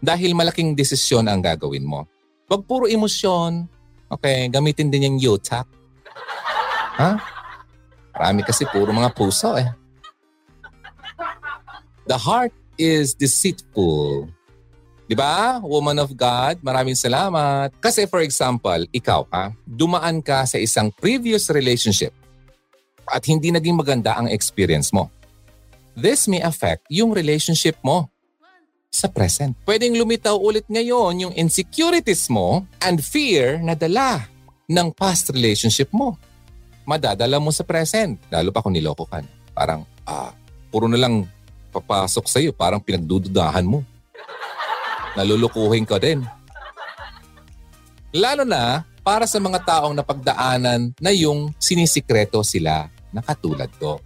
[0.00, 2.08] Dahil malaking desisyon ang gagawin mo.
[2.48, 3.68] Huwag puro emosyon.
[4.08, 5.68] Okay, gamitin din yung utak.
[6.96, 7.20] Ha?
[8.16, 9.68] Marami kasi puro mga puso eh.
[12.08, 14.28] The heart is deceitful.
[15.04, 15.60] Di ba?
[15.60, 17.76] Woman of God, maraming salamat.
[17.76, 22.12] Kasi for example, ikaw ha, dumaan ka sa isang previous relationship
[23.04, 25.12] at hindi naging maganda ang experience mo.
[25.94, 28.10] This may affect yung relationship mo
[28.90, 29.54] sa present.
[29.62, 34.26] Pwedeng lumitaw ulit ngayon yung insecurities mo and fear na dala
[34.66, 36.18] ng past relationship mo.
[36.82, 39.22] Madadala mo sa present, lalo pa kung niloko ka.
[39.54, 40.34] Parang, ah,
[40.68, 41.30] puro na lang
[41.70, 43.86] papasok sa'yo, parang pinagdududahan mo.
[45.14, 46.26] Nalulukuhin ka din.
[48.14, 54.02] Lalo na para sa mga taong napagdaanan na yung sinisikreto sila na katulad ko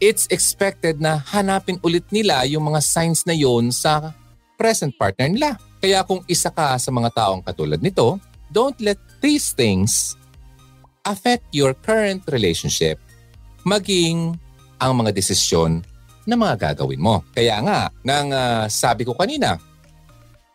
[0.00, 4.16] it's expected na hanapin ulit nila yung mga signs na yon sa
[4.56, 5.60] present partner nila.
[5.80, 8.16] Kaya kung isa ka sa mga taong katulad nito,
[8.48, 10.16] don't let these things
[11.04, 13.00] affect your current relationship,
[13.64, 14.36] maging
[14.80, 15.84] ang mga desisyon
[16.28, 17.24] na mga gagawin mo.
[17.32, 19.56] Kaya nga, nang uh, sabi ko kanina,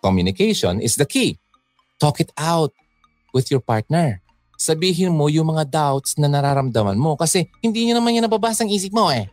[0.02, 1.38] communication is the key.
[1.98, 2.74] Talk it out
[3.34, 4.22] with your partner.
[4.56, 8.72] Sabihin mo yung mga doubts na nararamdaman mo kasi hindi niya naman yan nababasa ang
[8.72, 9.28] isip mo eh.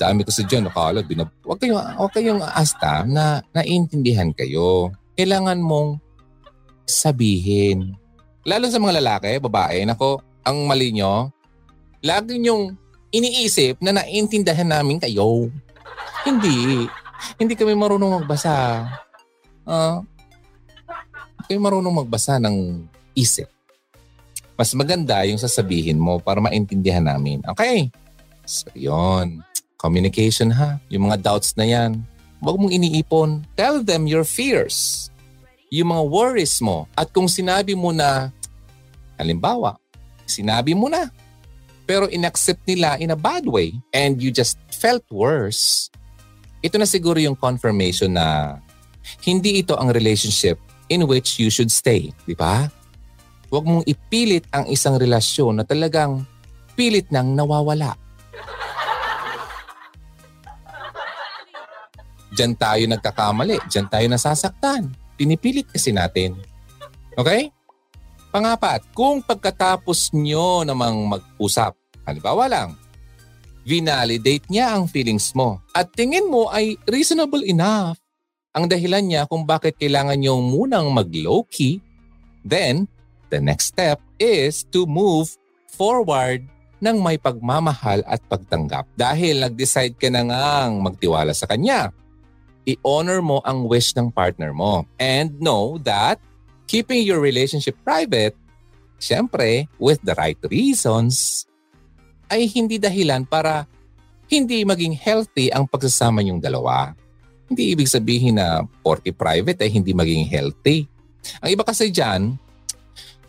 [0.00, 1.28] Dami ko sa dyan, nakala, binab...
[1.44, 4.94] Huwag kayong, huwag kayong asta na naiintindihan kayo.
[5.12, 6.00] Kailangan mong
[6.88, 7.92] sabihin.
[8.48, 11.28] Lalo sa mga lalaki, babae, nako, ang mali nyo,
[12.00, 12.72] lagi nyong
[13.12, 15.52] iniisip na naiintindihan namin kayo.
[16.24, 16.88] Hindi.
[17.36, 18.86] Hindi kami marunong magbasa.
[19.68, 20.00] Uh,
[21.44, 23.52] kami marunong magbasa ng isip.
[24.56, 27.44] Mas maganda yung sasabihin mo para maintindihan namin.
[27.52, 27.92] Okay?
[28.50, 29.46] So, yun.
[29.78, 30.82] Communication ha.
[30.90, 32.02] Yung mga doubts na yan.
[32.42, 33.46] Huwag mong iniipon.
[33.54, 35.06] Tell them your fears.
[35.70, 36.90] Yung mga worries mo.
[36.98, 38.34] At kung sinabi mo na,
[39.14, 39.78] halimbawa,
[40.26, 41.14] sinabi mo na,
[41.86, 45.86] pero inaccept nila in a bad way and you just felt worse,
[46.58, 48.58] ito na siguro yung confirmation na
[49.22, 50.58] hindi ito ang relationship
[50.90, 52.10] in which you should stay.
[52.26, 52.66] Di ba?
[53.46, 56.26] Huwag mong ipilit ang isang relasyon na talagang
[56.74, 57.94] pilit nang nawawala.
[62.40, 63.60] Diyan tayo nagkakamali.
[63.68, 64.88] Diyan tayo nasasaktan.
[65.20, 66.40] Pinipilit kasi natin.
[67.12, 67.52] Okay?
[68.32, 71.76] Pangapat, kung pagkatapos nyo namang mag-usap,
[72.08, 72.80] halimbawa lang,
[73.68, 78.00] vinalidate niya ang feelings mo at tingin mo ay reasonable enough
[78.56, 81.76] ang dahilan niya kung bakit kailangan nyo munang mag-low-key,
[82.40, 82.88] then
[83.28, 85.28] the next step is to move
[85.68, 86.48] forward
[86.80, 88.88] ng may pagmamahal at pagtanggap.
[88.96, 91.92] Dahil nag-decide ka na ngang magtiwala sa kanya
[92.68, 94.84] i-honor mo ang wish ng partner mo.
[95.00, 96.20] And know that
[96.70, 98.36] keeping your relationship private,
[99.00, 101.44] syempre, with the right reasons,
[102.30, 103.66] ay hindi dahilan para
[104.30, 106.94] hindi maging healthy ang pagsasama yung dalawa.
[107.50, 110.86] Hindi ibig sabihin na porky private ay hindi maging healthy.
[111.42, 112.38] Ang iba kasi dyan,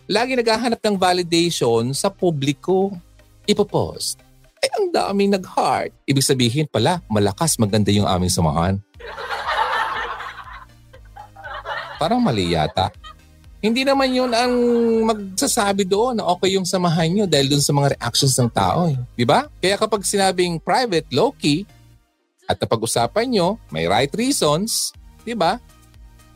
[0.05, 2.93] lagi naghahanap ng validation sa publiko.
[3.49, 4.21] Ipopost.
[4.61, 5.89] Ay, ang daming nag-heart.
[6.05, 8.77] Ibig sabihin pala, malakas, maganda yung aming samahan.
[11.97, 12.93] Parang mali yata.
[13.57, 14.53] Hindi naman yun ang
[15.05, 18.85] magsasabi doon na okay yung samahan nyo dahil doon sa mga reactions ng tao.
[18.85, 18.97] Eh.
[19.17, 19.49] Di ba?
[19.57, 21.65] Kaya kapag sinabing private, low-key,
[22.45, 24.93] at napag-usapan nyo, may right reasons,
[25.25, 25.57] di ba?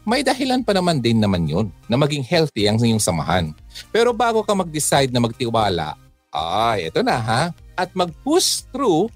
[0.01, 3.53] May dahilan pa naman din naman yun na maging healthy ang inyong samahan.
[3.93, 5.93] Pero bago ka mag-decide na magtiwala,
[6.33, 7.43] ay, ito na ha,
[7.75, 9.11] at mag-push through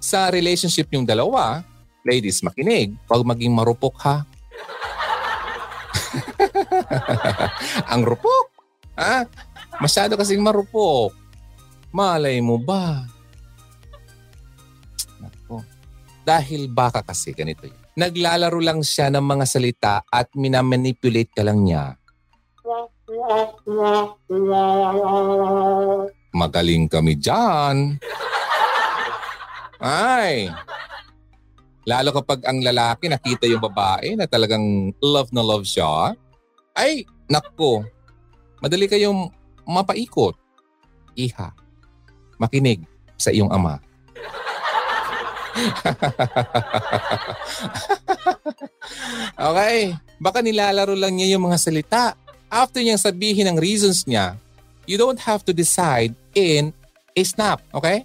[0.00, 1.60] sa relationship yung dalawa,
[2.02, 4.24] ladies makinig, huwag maging marupok ha.
[7.92, 8.46] Ang rupok.
[8.96, 9.28] Ha?
[9.78, 11.14] Masyado kasing marupok.
[11.92, 13.04] Malay mo ba?
[15.20, 15.62] Nako.
[16.24, 17.78] Dahil baka kasi ganito yun.
[17.98, 21.96] Naglalaro lang siya ng mga salita at minamanipulate ka lang niya.
[26.30, 27.98] Magaling kami dyan.
[29.82, 30.46] Ay.
[31.88, 36.14] Lalo kapag ang lalaki nakita yung babae na talagang love na love siya,
[36.76, 37.82] ay, nakko,
[38.62, 39.32] madali kayong
[39.66, 40.38] mapaikot.
[41.18, 41.50] Iha,
[42.38, 42.86] makinig
[43.18, 43.82] sa iyong ama.
[49.50, 52.14] okay, baka nilalaro lang niya yung mga salita.
[52.50, 54.36] After niyang sabihin ang reasons niya,
[54.90, 56.74] you don't have to decide in
[57.14, 58.02] a snap, okay?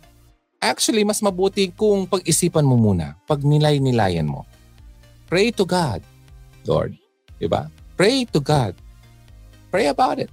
[0.61, 4.45] Actually, mas mabuti kung pag-isipan mo muna, pag nilay-nilayan mo.
[5.25, 6.05] Pray to God,
[6.69, 6.93] Lord.
[7.41, 7.73] Diba?
[7.97, 8.77] Pray to God.
[9.73, 10.29] Pray about it.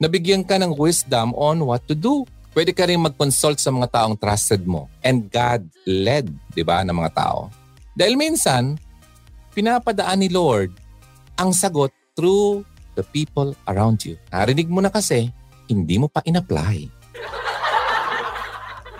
[0.00, 2.24] Nabigyan ka ng wisdom on what to do.
[2.56, 7.12] Pwede ka rin mag-consult sa mga taong trusted mo and God-led, di ba, ng mga
[7.12, 7.52] tao.
[7.92, 8.80] Dahil minsan,
[9.52, 10.72] pinapadaan ni Lord
[11.36, 12.64] ang sagot through
[12.96, 14.16] the people around you.
[14.30, 15.34] Narinig mo na kasi,
[15.68, 17.04] hindi mo pa in-apply.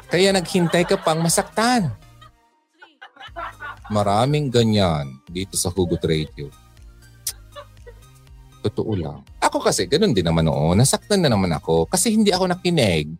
[0.09, 1.91] Kaya naghintay ka pang masaktan.
[3.91, 6.49] Maraming ganyan dito sa Hugot Radio.
[8.65, 9.21] Totoo lang.
[9.45, 10.81] Ako kasi, ganun din naman noon.
[10.81, 13.13] Nasaktan na naman ako kasi hindi ako nakinig.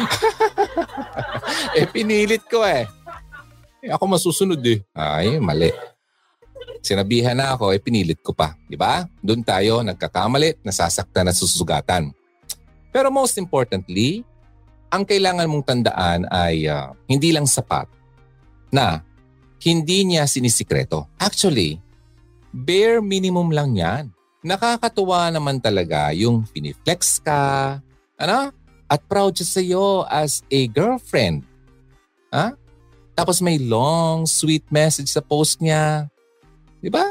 [1.76, 2.88] eh, pinilit ko eh.
[3.84, 3.92] eh.
[3.92, 4.80] Ako masusunod eh.
[4.96, 5.68] Ay, mali.
[6.78, 8.54] Sinabihan na ako, eh pinilit ko pa.
[8.64, 9.02] Di ba?
[9.18, 12.14] Doon tayo nagkakamali, nasasaktan at susugatan.
[12.94, 14.22] Pero most importantly,
[14.90, 17.86] ang kailangan mong tandaan ay uh, hindi lang sapat
[18.74, 19.02] na
[19.62, 21.06] hindi niya sinisikreto.
[21.20, 21.78] Actually,
[22.50, 24.04] bare minimum lang yan.
[24.40, 27.76] Nakakatuwa naman talaga yung piniflex ka,
[28.16, 28.50] ano?
[28.90, 31.46] At proud siya sa'yo as a girlfriend.
[32.34, 32.56] Ha?
[33.14, 36.08] Tapos may long, sweet message sa post niya.
[36.80, 37.04] Di ba?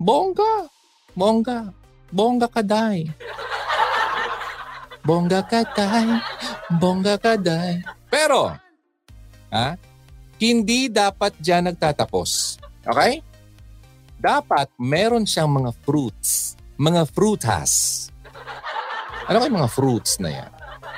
[0.00, 0.64] Bongga.
[1.12, 1.68] Bongga.
[2.08, 3.12] Bongga kaday.
[5.04, 6.08] Bongga kaday.
[6.80, 7.84] Bongga kaday.
[8.08, 8.56] Pero,
[9.52, 9.76] ha?
[10.40, 12.60] Hindi dapat dyan nagtatapos.
[12.88, 13.20] Okay?
[14.16, 16.56] Dapat meron siyang mga fruits.
[16.80, 17.72] Mga frutas.
[19.28, 20.50] Ano kayo mga fruits na yan?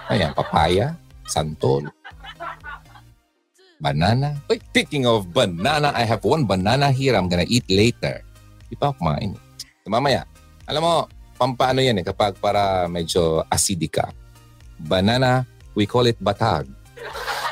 [0.09, 0.95] Ayan, papaya,
[1.27, 1.91] santol,
[3.79, 4.39] banana.
[4.51, 8.23] Wait, speaking of banana, I have one banana here I'm gonna eat later.
[8.69, 9.35] Di pa ako kumain.
[9.89, 10.29] Mamaya.
[10.69, 10.95] Alam mo,
[11.41, 14.13] pampaano yan eh kapag para medyo acidic ka.
[14.77, 16.69] Banana, we call it batag.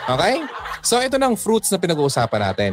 [0.06, 0.44] Okay?
[0.84, 2.72] So ito ng fruits na pinag-uusapan natin.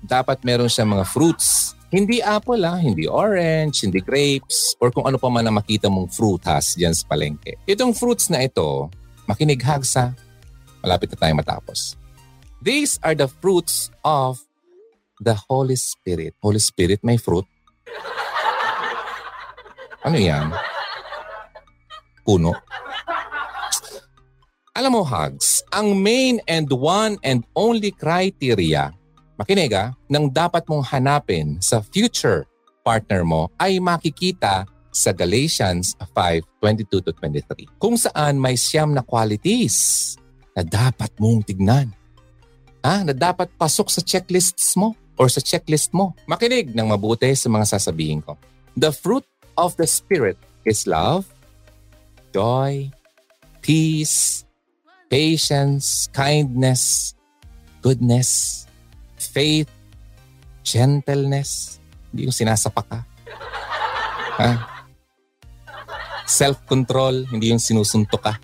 [0.00, 1.76] Dapat meron siya mga fruits.
[1.90, 6.14] Hindi apple ah, hindi orange, hindi grapes, or kung ano pa man na makita mong
[6.14, 7.58] frutas dyan sa palengke.
[7.66, 8.86] Itong fruits na ito,
[9.26, 10.14] makinig hagsa,
[10.80, 11.99] malapit na tayo matapos.
[12.60, 14.36] These are the fruits of
[15.16, 16.36] the Holy Spirit.
[16.44, 17.48] Holy Spirit may fruit?
[20.04, 20.52] Ano yan?
[22.20, 22.52] Puno?
[24.76, 28.92] Alam mo, Hugs, ang main and one and only criteria,
[29.40, 32.44] makinig ah, ng dapat mong hanapin sa future
[32.84, 37.68] partner mo ay makikita sa Galatians 5:22 to 23.
[37.80, 40.12] Kung saan may siyam na qualities
[40.52, 41.99] na dapat mong tignan.
[42.84, 43.04] Ha?
[43.04, 46.16] Na dapat pasok sa checklists mo or sa checklist mo.
[46.24, 48.40] Makinig ng mabuti sa mga sasabihin ko.
[48.76, 49.26] The fruit
[49.60, 51.28] of the Spirit is love,
[52.32, 52.88] joy,
[53.60, 54.48] peace,
[55.12, 57.12] patience, kindness,
[57.84, 58.64] goodness,
[59.20, 59.68] faith,
[60.64, 61.76] gentleness.
[62.10, 62.98] Hindi yung sinasapa ka.
[64.40, 64.52] Ha?
[66.24, 68.34] Self-control, hindi yung sinusuntok ka.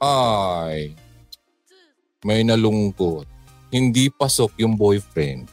[0.00, 0.96] Ay,
[2.24, 3.29] may nalungkot.
[3.70, 5.46] Hindi pasok yung boyfriend.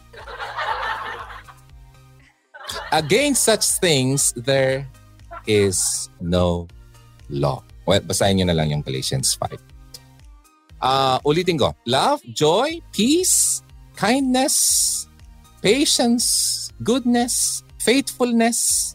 [2.92, 4.90] Against such things, there
[5.46, 6.68] is no
[7.30, 7.64] law.
[7.88, 9.60] Well, basahin nyo na lang yung Galatians 5.
[10.78, 11.74] Uh, ulitin ko.
[11.88, 13.64] Love, joy, peace,
[13.98, 15.08] kindness,
[15.62, 18.94] patience, goodness, faithfulness,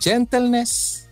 [0.00, 1.04] gentleness,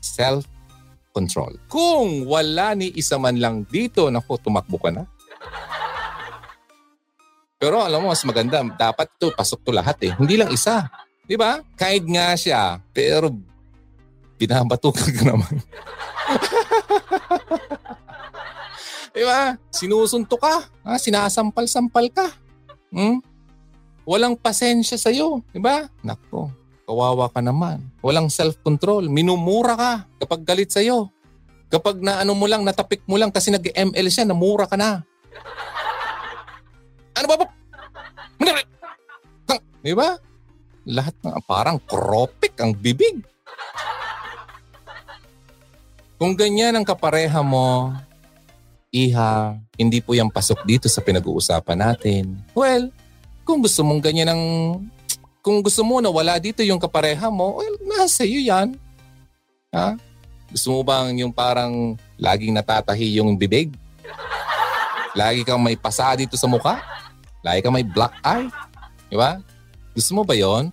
[0.00, 1.58] self-control.
[1.68, 5.04] Kung wala ni isa man lang dito, naku, tumakbo ka na.
[7.62, 10.10] Pero alam mo, mas maganda, dapat to pasok to lahat eh.
[10.18, 10.90] Hindi lang isa.
[11.22, 11.62] Di ba?
[11.78, 13.30] Kahit nga siya, pero
[14.34, 15.62] binabatukan ka naman.
[19.14, 19.54] Di ba?
[19.70, 20.66] Sinusunto ka.
[20.82, 20.98] Ha?
[20.98, 22.26] Sinasampal-sampal ka.
[22.90, 23.22] Hmm?
[24.02, 25.46] Walang pasensya sa'yo.
[25.54, 25.86] Di ba?
[26.02, 26.50] Nako,
[26.82, 27.78] kawawa ka naman.
[28.02, 29.06] Walang self-control.
[29.06, 31.14] Minumura ka kapag galit sa'yo.
[31.70, 35.06] Kapag naano mo lang, natapik mo lang kasi nag-ML siya, namura ka na.
[37.16, 37.46] Ano ba ba?
[39.82, 40.14] Di ba?
[40.86, 43.18] Lahat ng parang kropik ang bibig.
[46.22, 47.90] Kung ganyan ang kapareha mo,
[48.94, 52.38] Iha, hindi po yan pasok dito sa pinag-uusapan natin.
[52.54, 52.94] Well,
[53.42, 54.42] kung gusto mong ganyan ang...
[55.42, 58.78] Kung gusto mo na wala dito yung kapareha mo, well, nasa iyo yan.
[59.74, 59.98] Ha?
[60.46, 63.74] Gusto mo bang yung parang laging natatahi yung bibig?
[65.18, 66.78] Lagi kang may pasa dito sa mukha?
[67.42, 68.46] Lagi kang may black eye?
[69.10, 69.42] Di ba?
[69.92, 70.70] Gusto mo ba yon?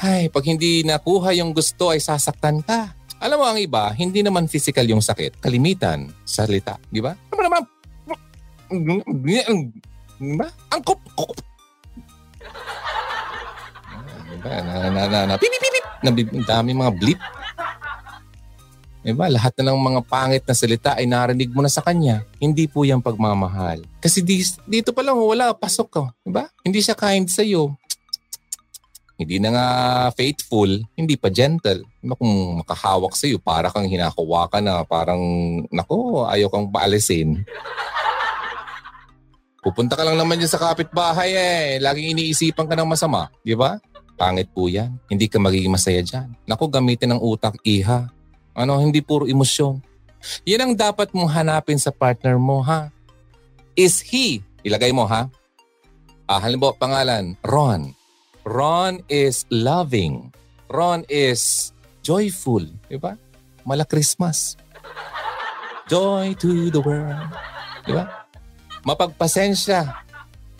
[0.00, 2.96] Ay, pag hindi nakuha yung gusto ay sasaktan ka.
[3.22, 5.38] Alam mo ang iba, hindi naman physical yung sakit.
[5.38, 6.80] Kalimitan, salita.
[6.90, 7.14] Di ba?
[7.30, 7.62] Ano naman?
[10.18, 10.48] Diba?
[10.72, 11.36] Ang kup, kup.
[14.32, 14.52] Diba?
[14.66, 15.86] Na, na, na, na, pip, pip, pip.
[16.02, 17.20] Nabib, dami mga blip.
[19.02, 19.26] Diba?
[19.26, 22.22] Lahat na ng mga pangit na salita ay narinig mo na sa kanya.
[22.38, 23.82] Hindi po yung pagmamahal.
[23.98, 26.02] Kasi di, dito pa lang wala, pasok ka.
[26.22, 26.46] Diba?
[26.62, 27.74] Hindi siya kind sa'yo.
[29.18, 29.66] Hindi na nga
[30.14, 31.82] faithful, hindi pa gentle.
[31.98, 35.22] Diba kung makahawak sa'yo, para kang hinakuwa ka na, parang,
[35.70, 37.42] nako, ayaw kang paalisin.
[39.62, 41.62] Pupunta ka lang naman dyan sa kapitbahay eh.
[41.78, 43.30] Laging iniisipan ka ng masama.
[43.46, 43.78] Di ba?
[44.18, 44.98] Pangit po yan.
[45.06, 46.34] Hindi ka magiging masaya dyan.
[46.50, 48.10] Naku, gamitin ng utak, iha.
[48.52, 49.80] Ano, hindi puro emosyon.
[50.46, 52.92] Yan ang dapat mong hanapin sa partner mo, ha?
[53.74, 55.26] Is he, ilagay mo, ha?
[56.28, 57.96] Ah, halimbawa, pangalan, Ron.
[58.44, 60.30] Ron is loving.
[60.70, 61.72] Ron is
[62.02, 62.62] joyful.
[62.90, 63.14] Di ba?
[63.62, 64.58] Mala Christmas.
[65.86, 67.30] Joy to the world.
[67.86, 68.26] Di ba?
[68.82, 70.02] Mapagpasensya.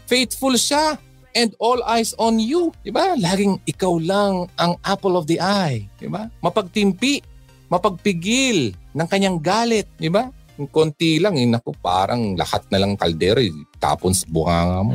[0.06, 0.98] Faithful siya.
[1.32, 2.70] And all eyes on you.
[2.84, 3.16] Di ba?
[3.16, 5.88] Laging ikaw lang ang apple of the eye.
[5.96, 6.28] Di ba?
[6.44, 7.24] Mapagtimpi.
[7.72, 9.88] Mapagpigil ng kanyang galit.
[9.96, 10.28] Di ba?
[10.52, 13.48] Kung konti lang, eh, naku, parang lahat na lang kaldero, eh,
[13.80, 14.92] tapon sa bunganga mo.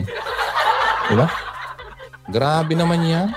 [1.09, 1.27] Di ba?
[2.29, 3.27] Grabe naman yan.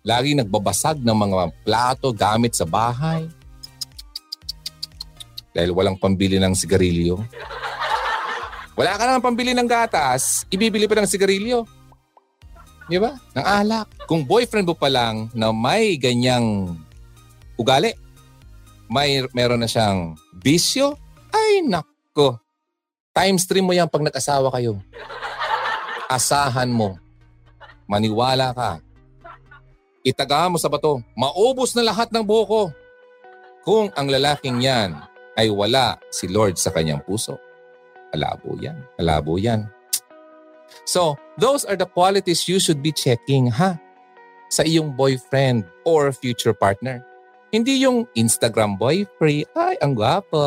[0.00, 3.28] Lagi nagbabasag ng mga plato, gamit sa bahay.
[5.52, 7.20] Dahil walang pambili ng sigarilyo.
[8.72, 11.68] Wala ka naman pambili ng gatas, ibibili pa ng sigarilyo.
[12.90, 13.14] Di ba?
[13.38, 13.86] Ng alak.
[14.10, 16.74] Kung boyfriend mo pa lang na may ganyang
[17.54, 17.94] ugali,
[18.90, 20.98] may meron na siyang bisyo,
[21.30, 22.42] ay nako.
[23.14, 24.82] Times 3 mo yan pag nag-asawa kayo
[26.10, 26.98] asahan mo.
[27.86, 28.82] Maniwala ka.
[30.02, 30.98] Itaga mo sa bato.
[31.14, 32.74] Maubos na lahat ng buko.
[33.62, 34.98] Kung ang lalaking yan
[35.38, 37.38] ay wala si Lord sa kanyang puso.
[38.10, 38.82] Alabo yan.
[38.98, 39.70] Alabo yan.
[40.84, 43.78] So, those are the qualities you should be checking, ha?
[44.50, 47.02] Sa iyong boyfriend or future partner.
[47.54, 49.46] Hindi yung Instagram boyfriend.
[49.54, 50.42] Ay, ang gwapo.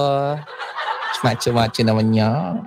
[1.23, 2.59] Macho-macho naman niya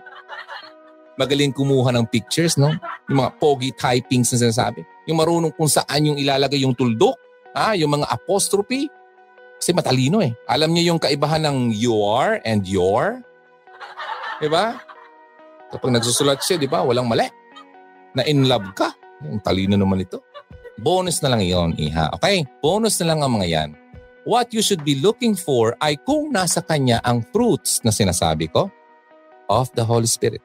[1.16, 2.70] magaling kumuha ng pictures, no?
[3.08, 4.84] Yung mga pogi typings na sinasabi.
[5.08, 7.16] Yung marunong kung saan yung ilalagay yung tuldok,
[7.56, 8.92] ah, yung mga apostrophe.
[9.56, 10.36] Kasi matalino eh.
[10.44, 13.24] Alam niya yung kaibahan ng your and your.
[14.36, 14.76] Diba?
[15.72, 17.24] Kapag nagsusulat siya, di ba, walang mali.
[18.16, 18.96] Na in love ka.
[19.22, 20.24] Yung talino naman ito.
[20.80, 22.12] Bonus na lang yon iha.
[22.16, 22.44] Okay?
[22.64, 23.70] Bonus na lang ang mga yan.
[24.26, 28.66] What you should be looking for ay kung nasa kanya ang fruits na sinasabi ko
[29.46, 30.42] of the Holy Spirit.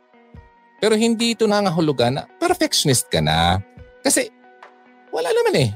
[0.77, 3.57] Pero hindi ito nangahulugan na perfectionist ka na.
[4.05, 4.29] Kasi
[5.09, 5.69] wala naman eh.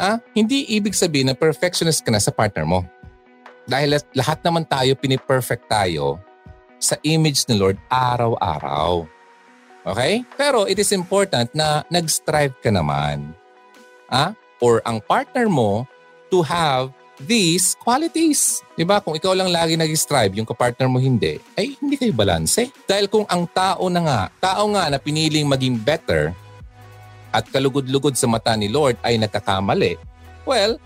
[0.00, 0.16] Ha?
[0.32, 2.86] Hindi ibig sabihin na perfectionist ka na sa partner mo.
[3.68, 6.18] Dahil lahat naman tayo, piniperfect tayo
[6.80, 9.04] sa image ni Lord araw-araw.
[9.84, 10.24] Okay?
[10.36, 13.32] Pero it is important na nag-strive ka naman.
[14.12, 14.36] Ha?
[14.60, 15.88] Or ang partner mo
[16.28, 18.64] to have these qualities.
[18.76, 19.00] Di ba?
[19.00, 22.72] Kung ikaw lang lagi nag-strive, yung kapartner mo hindi, ay hindi kayo balanse.
[22.88, 26.32] Dahil kung ang tao na nga, tao nga na piniling maging better
[27.30, 30.00] at kalugod-lugod sa mata ni Lord ay nagkakamali,
[30.48, 30.80] well,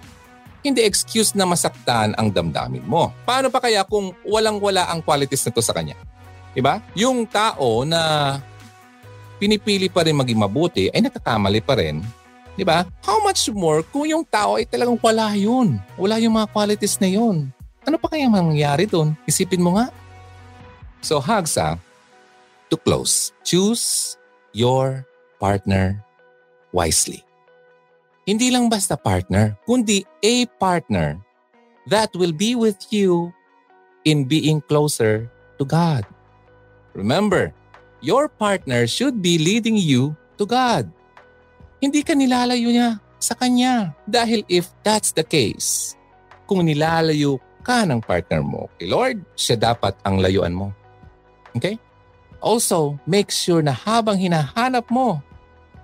[0.65, 3.13] hindi excuse na masaktan ang damdamin mo.
[3.29, 5.97] Paano pa kaya kung walang-wala ang qualities na to sa kanya?
[6.57, 6.81] Diba?
[6.97, 8.39] Yung tao na
[9.39, 12.01] pinipili pa rin maging mabuti ay nagkakamali pa rin
[12.55, 12.87] Di ba?
[13.03, 15.83] How much more kung yung tao ay talagang wala yun.
[15.99, 17.51] Wala yung mga qualities na yun.
[17.83, 19.13] Ano pa kaya mangyayari doon?
[19.27, 19.91] Isipin mo nga.
[21.03, 21.77] So Hagsa,
[22.71, 24.17] to close, choose
[24.55, 25.05] your
[25.37, 25.99] partner
[26.71, 27.27] wisely.
[28.25, 31.21] Hindi lang basta partner, kundi a partner
[31.93, 33.29] that will be with you
[34.09, 35.29] in being closer
[35.61, 36.09] to God.
[36.97, 37.53] Remember,
[38.05, 40.93] your partner should be leading you to God
[41.85, 43.93] hindi ka nilalayo niya sa kanya.
[44.09, 45.93] Dahil if that's the case,
[46.49, 50.73] kung nilalayo ka ng partner mo kay Lord, siya dapat ang layuan mo.
[51.53, 51.77] Okay?
[52.41, 55.21] Also, make sure na habang hinahanap mo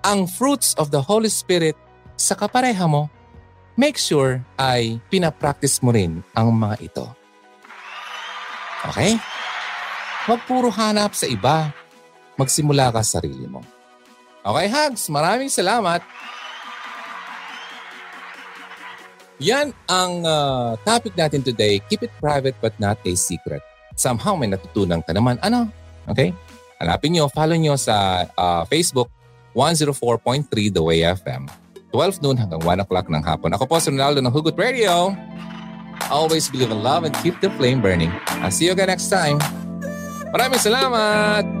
[0.01, 1.77] ang fruits of the Holy Spirit
[2.17, 3.09] sa kapareha mo,
[3.77, 7.05] make sure ay pinapractice mo rin ang mga ito.
[8.89, 9.21] Okay?
[10.25, 11.73] Huwag puro hanap sa iba.
[12.41, 13.61] Magsimula ka sa sarili mo.
[14.41, 15.05] Okay, Hugs.
[15.13, 16.01] Maraming salamat.
[19.41, 21.81] Yan ang uh, topic natin today.
[21.89, 23.61] Keep it private but not a secret.
[23.97, 25.37] Somehow may natutunan ka naman.
[25.41, 25.69] Ano?
[26.09, 26.33] Okay?
[26.81, 29.09] Hanapin nyo, follow nyo sa uh, Facebook
[29.53, 31.45] 104.3 The Way FM.
[31.93, 33.51] 12 noon hanggang 1 o'clock ng hapon.
[33.53, 35.13] Ako po si Ronaldo ng Hugot Radio.
[36.09, 38.09] Always believe in love and keep the flame burning.
[38.41, 39.37] I'll see you again next time.
[40.31, 41.60] Maraming salamat!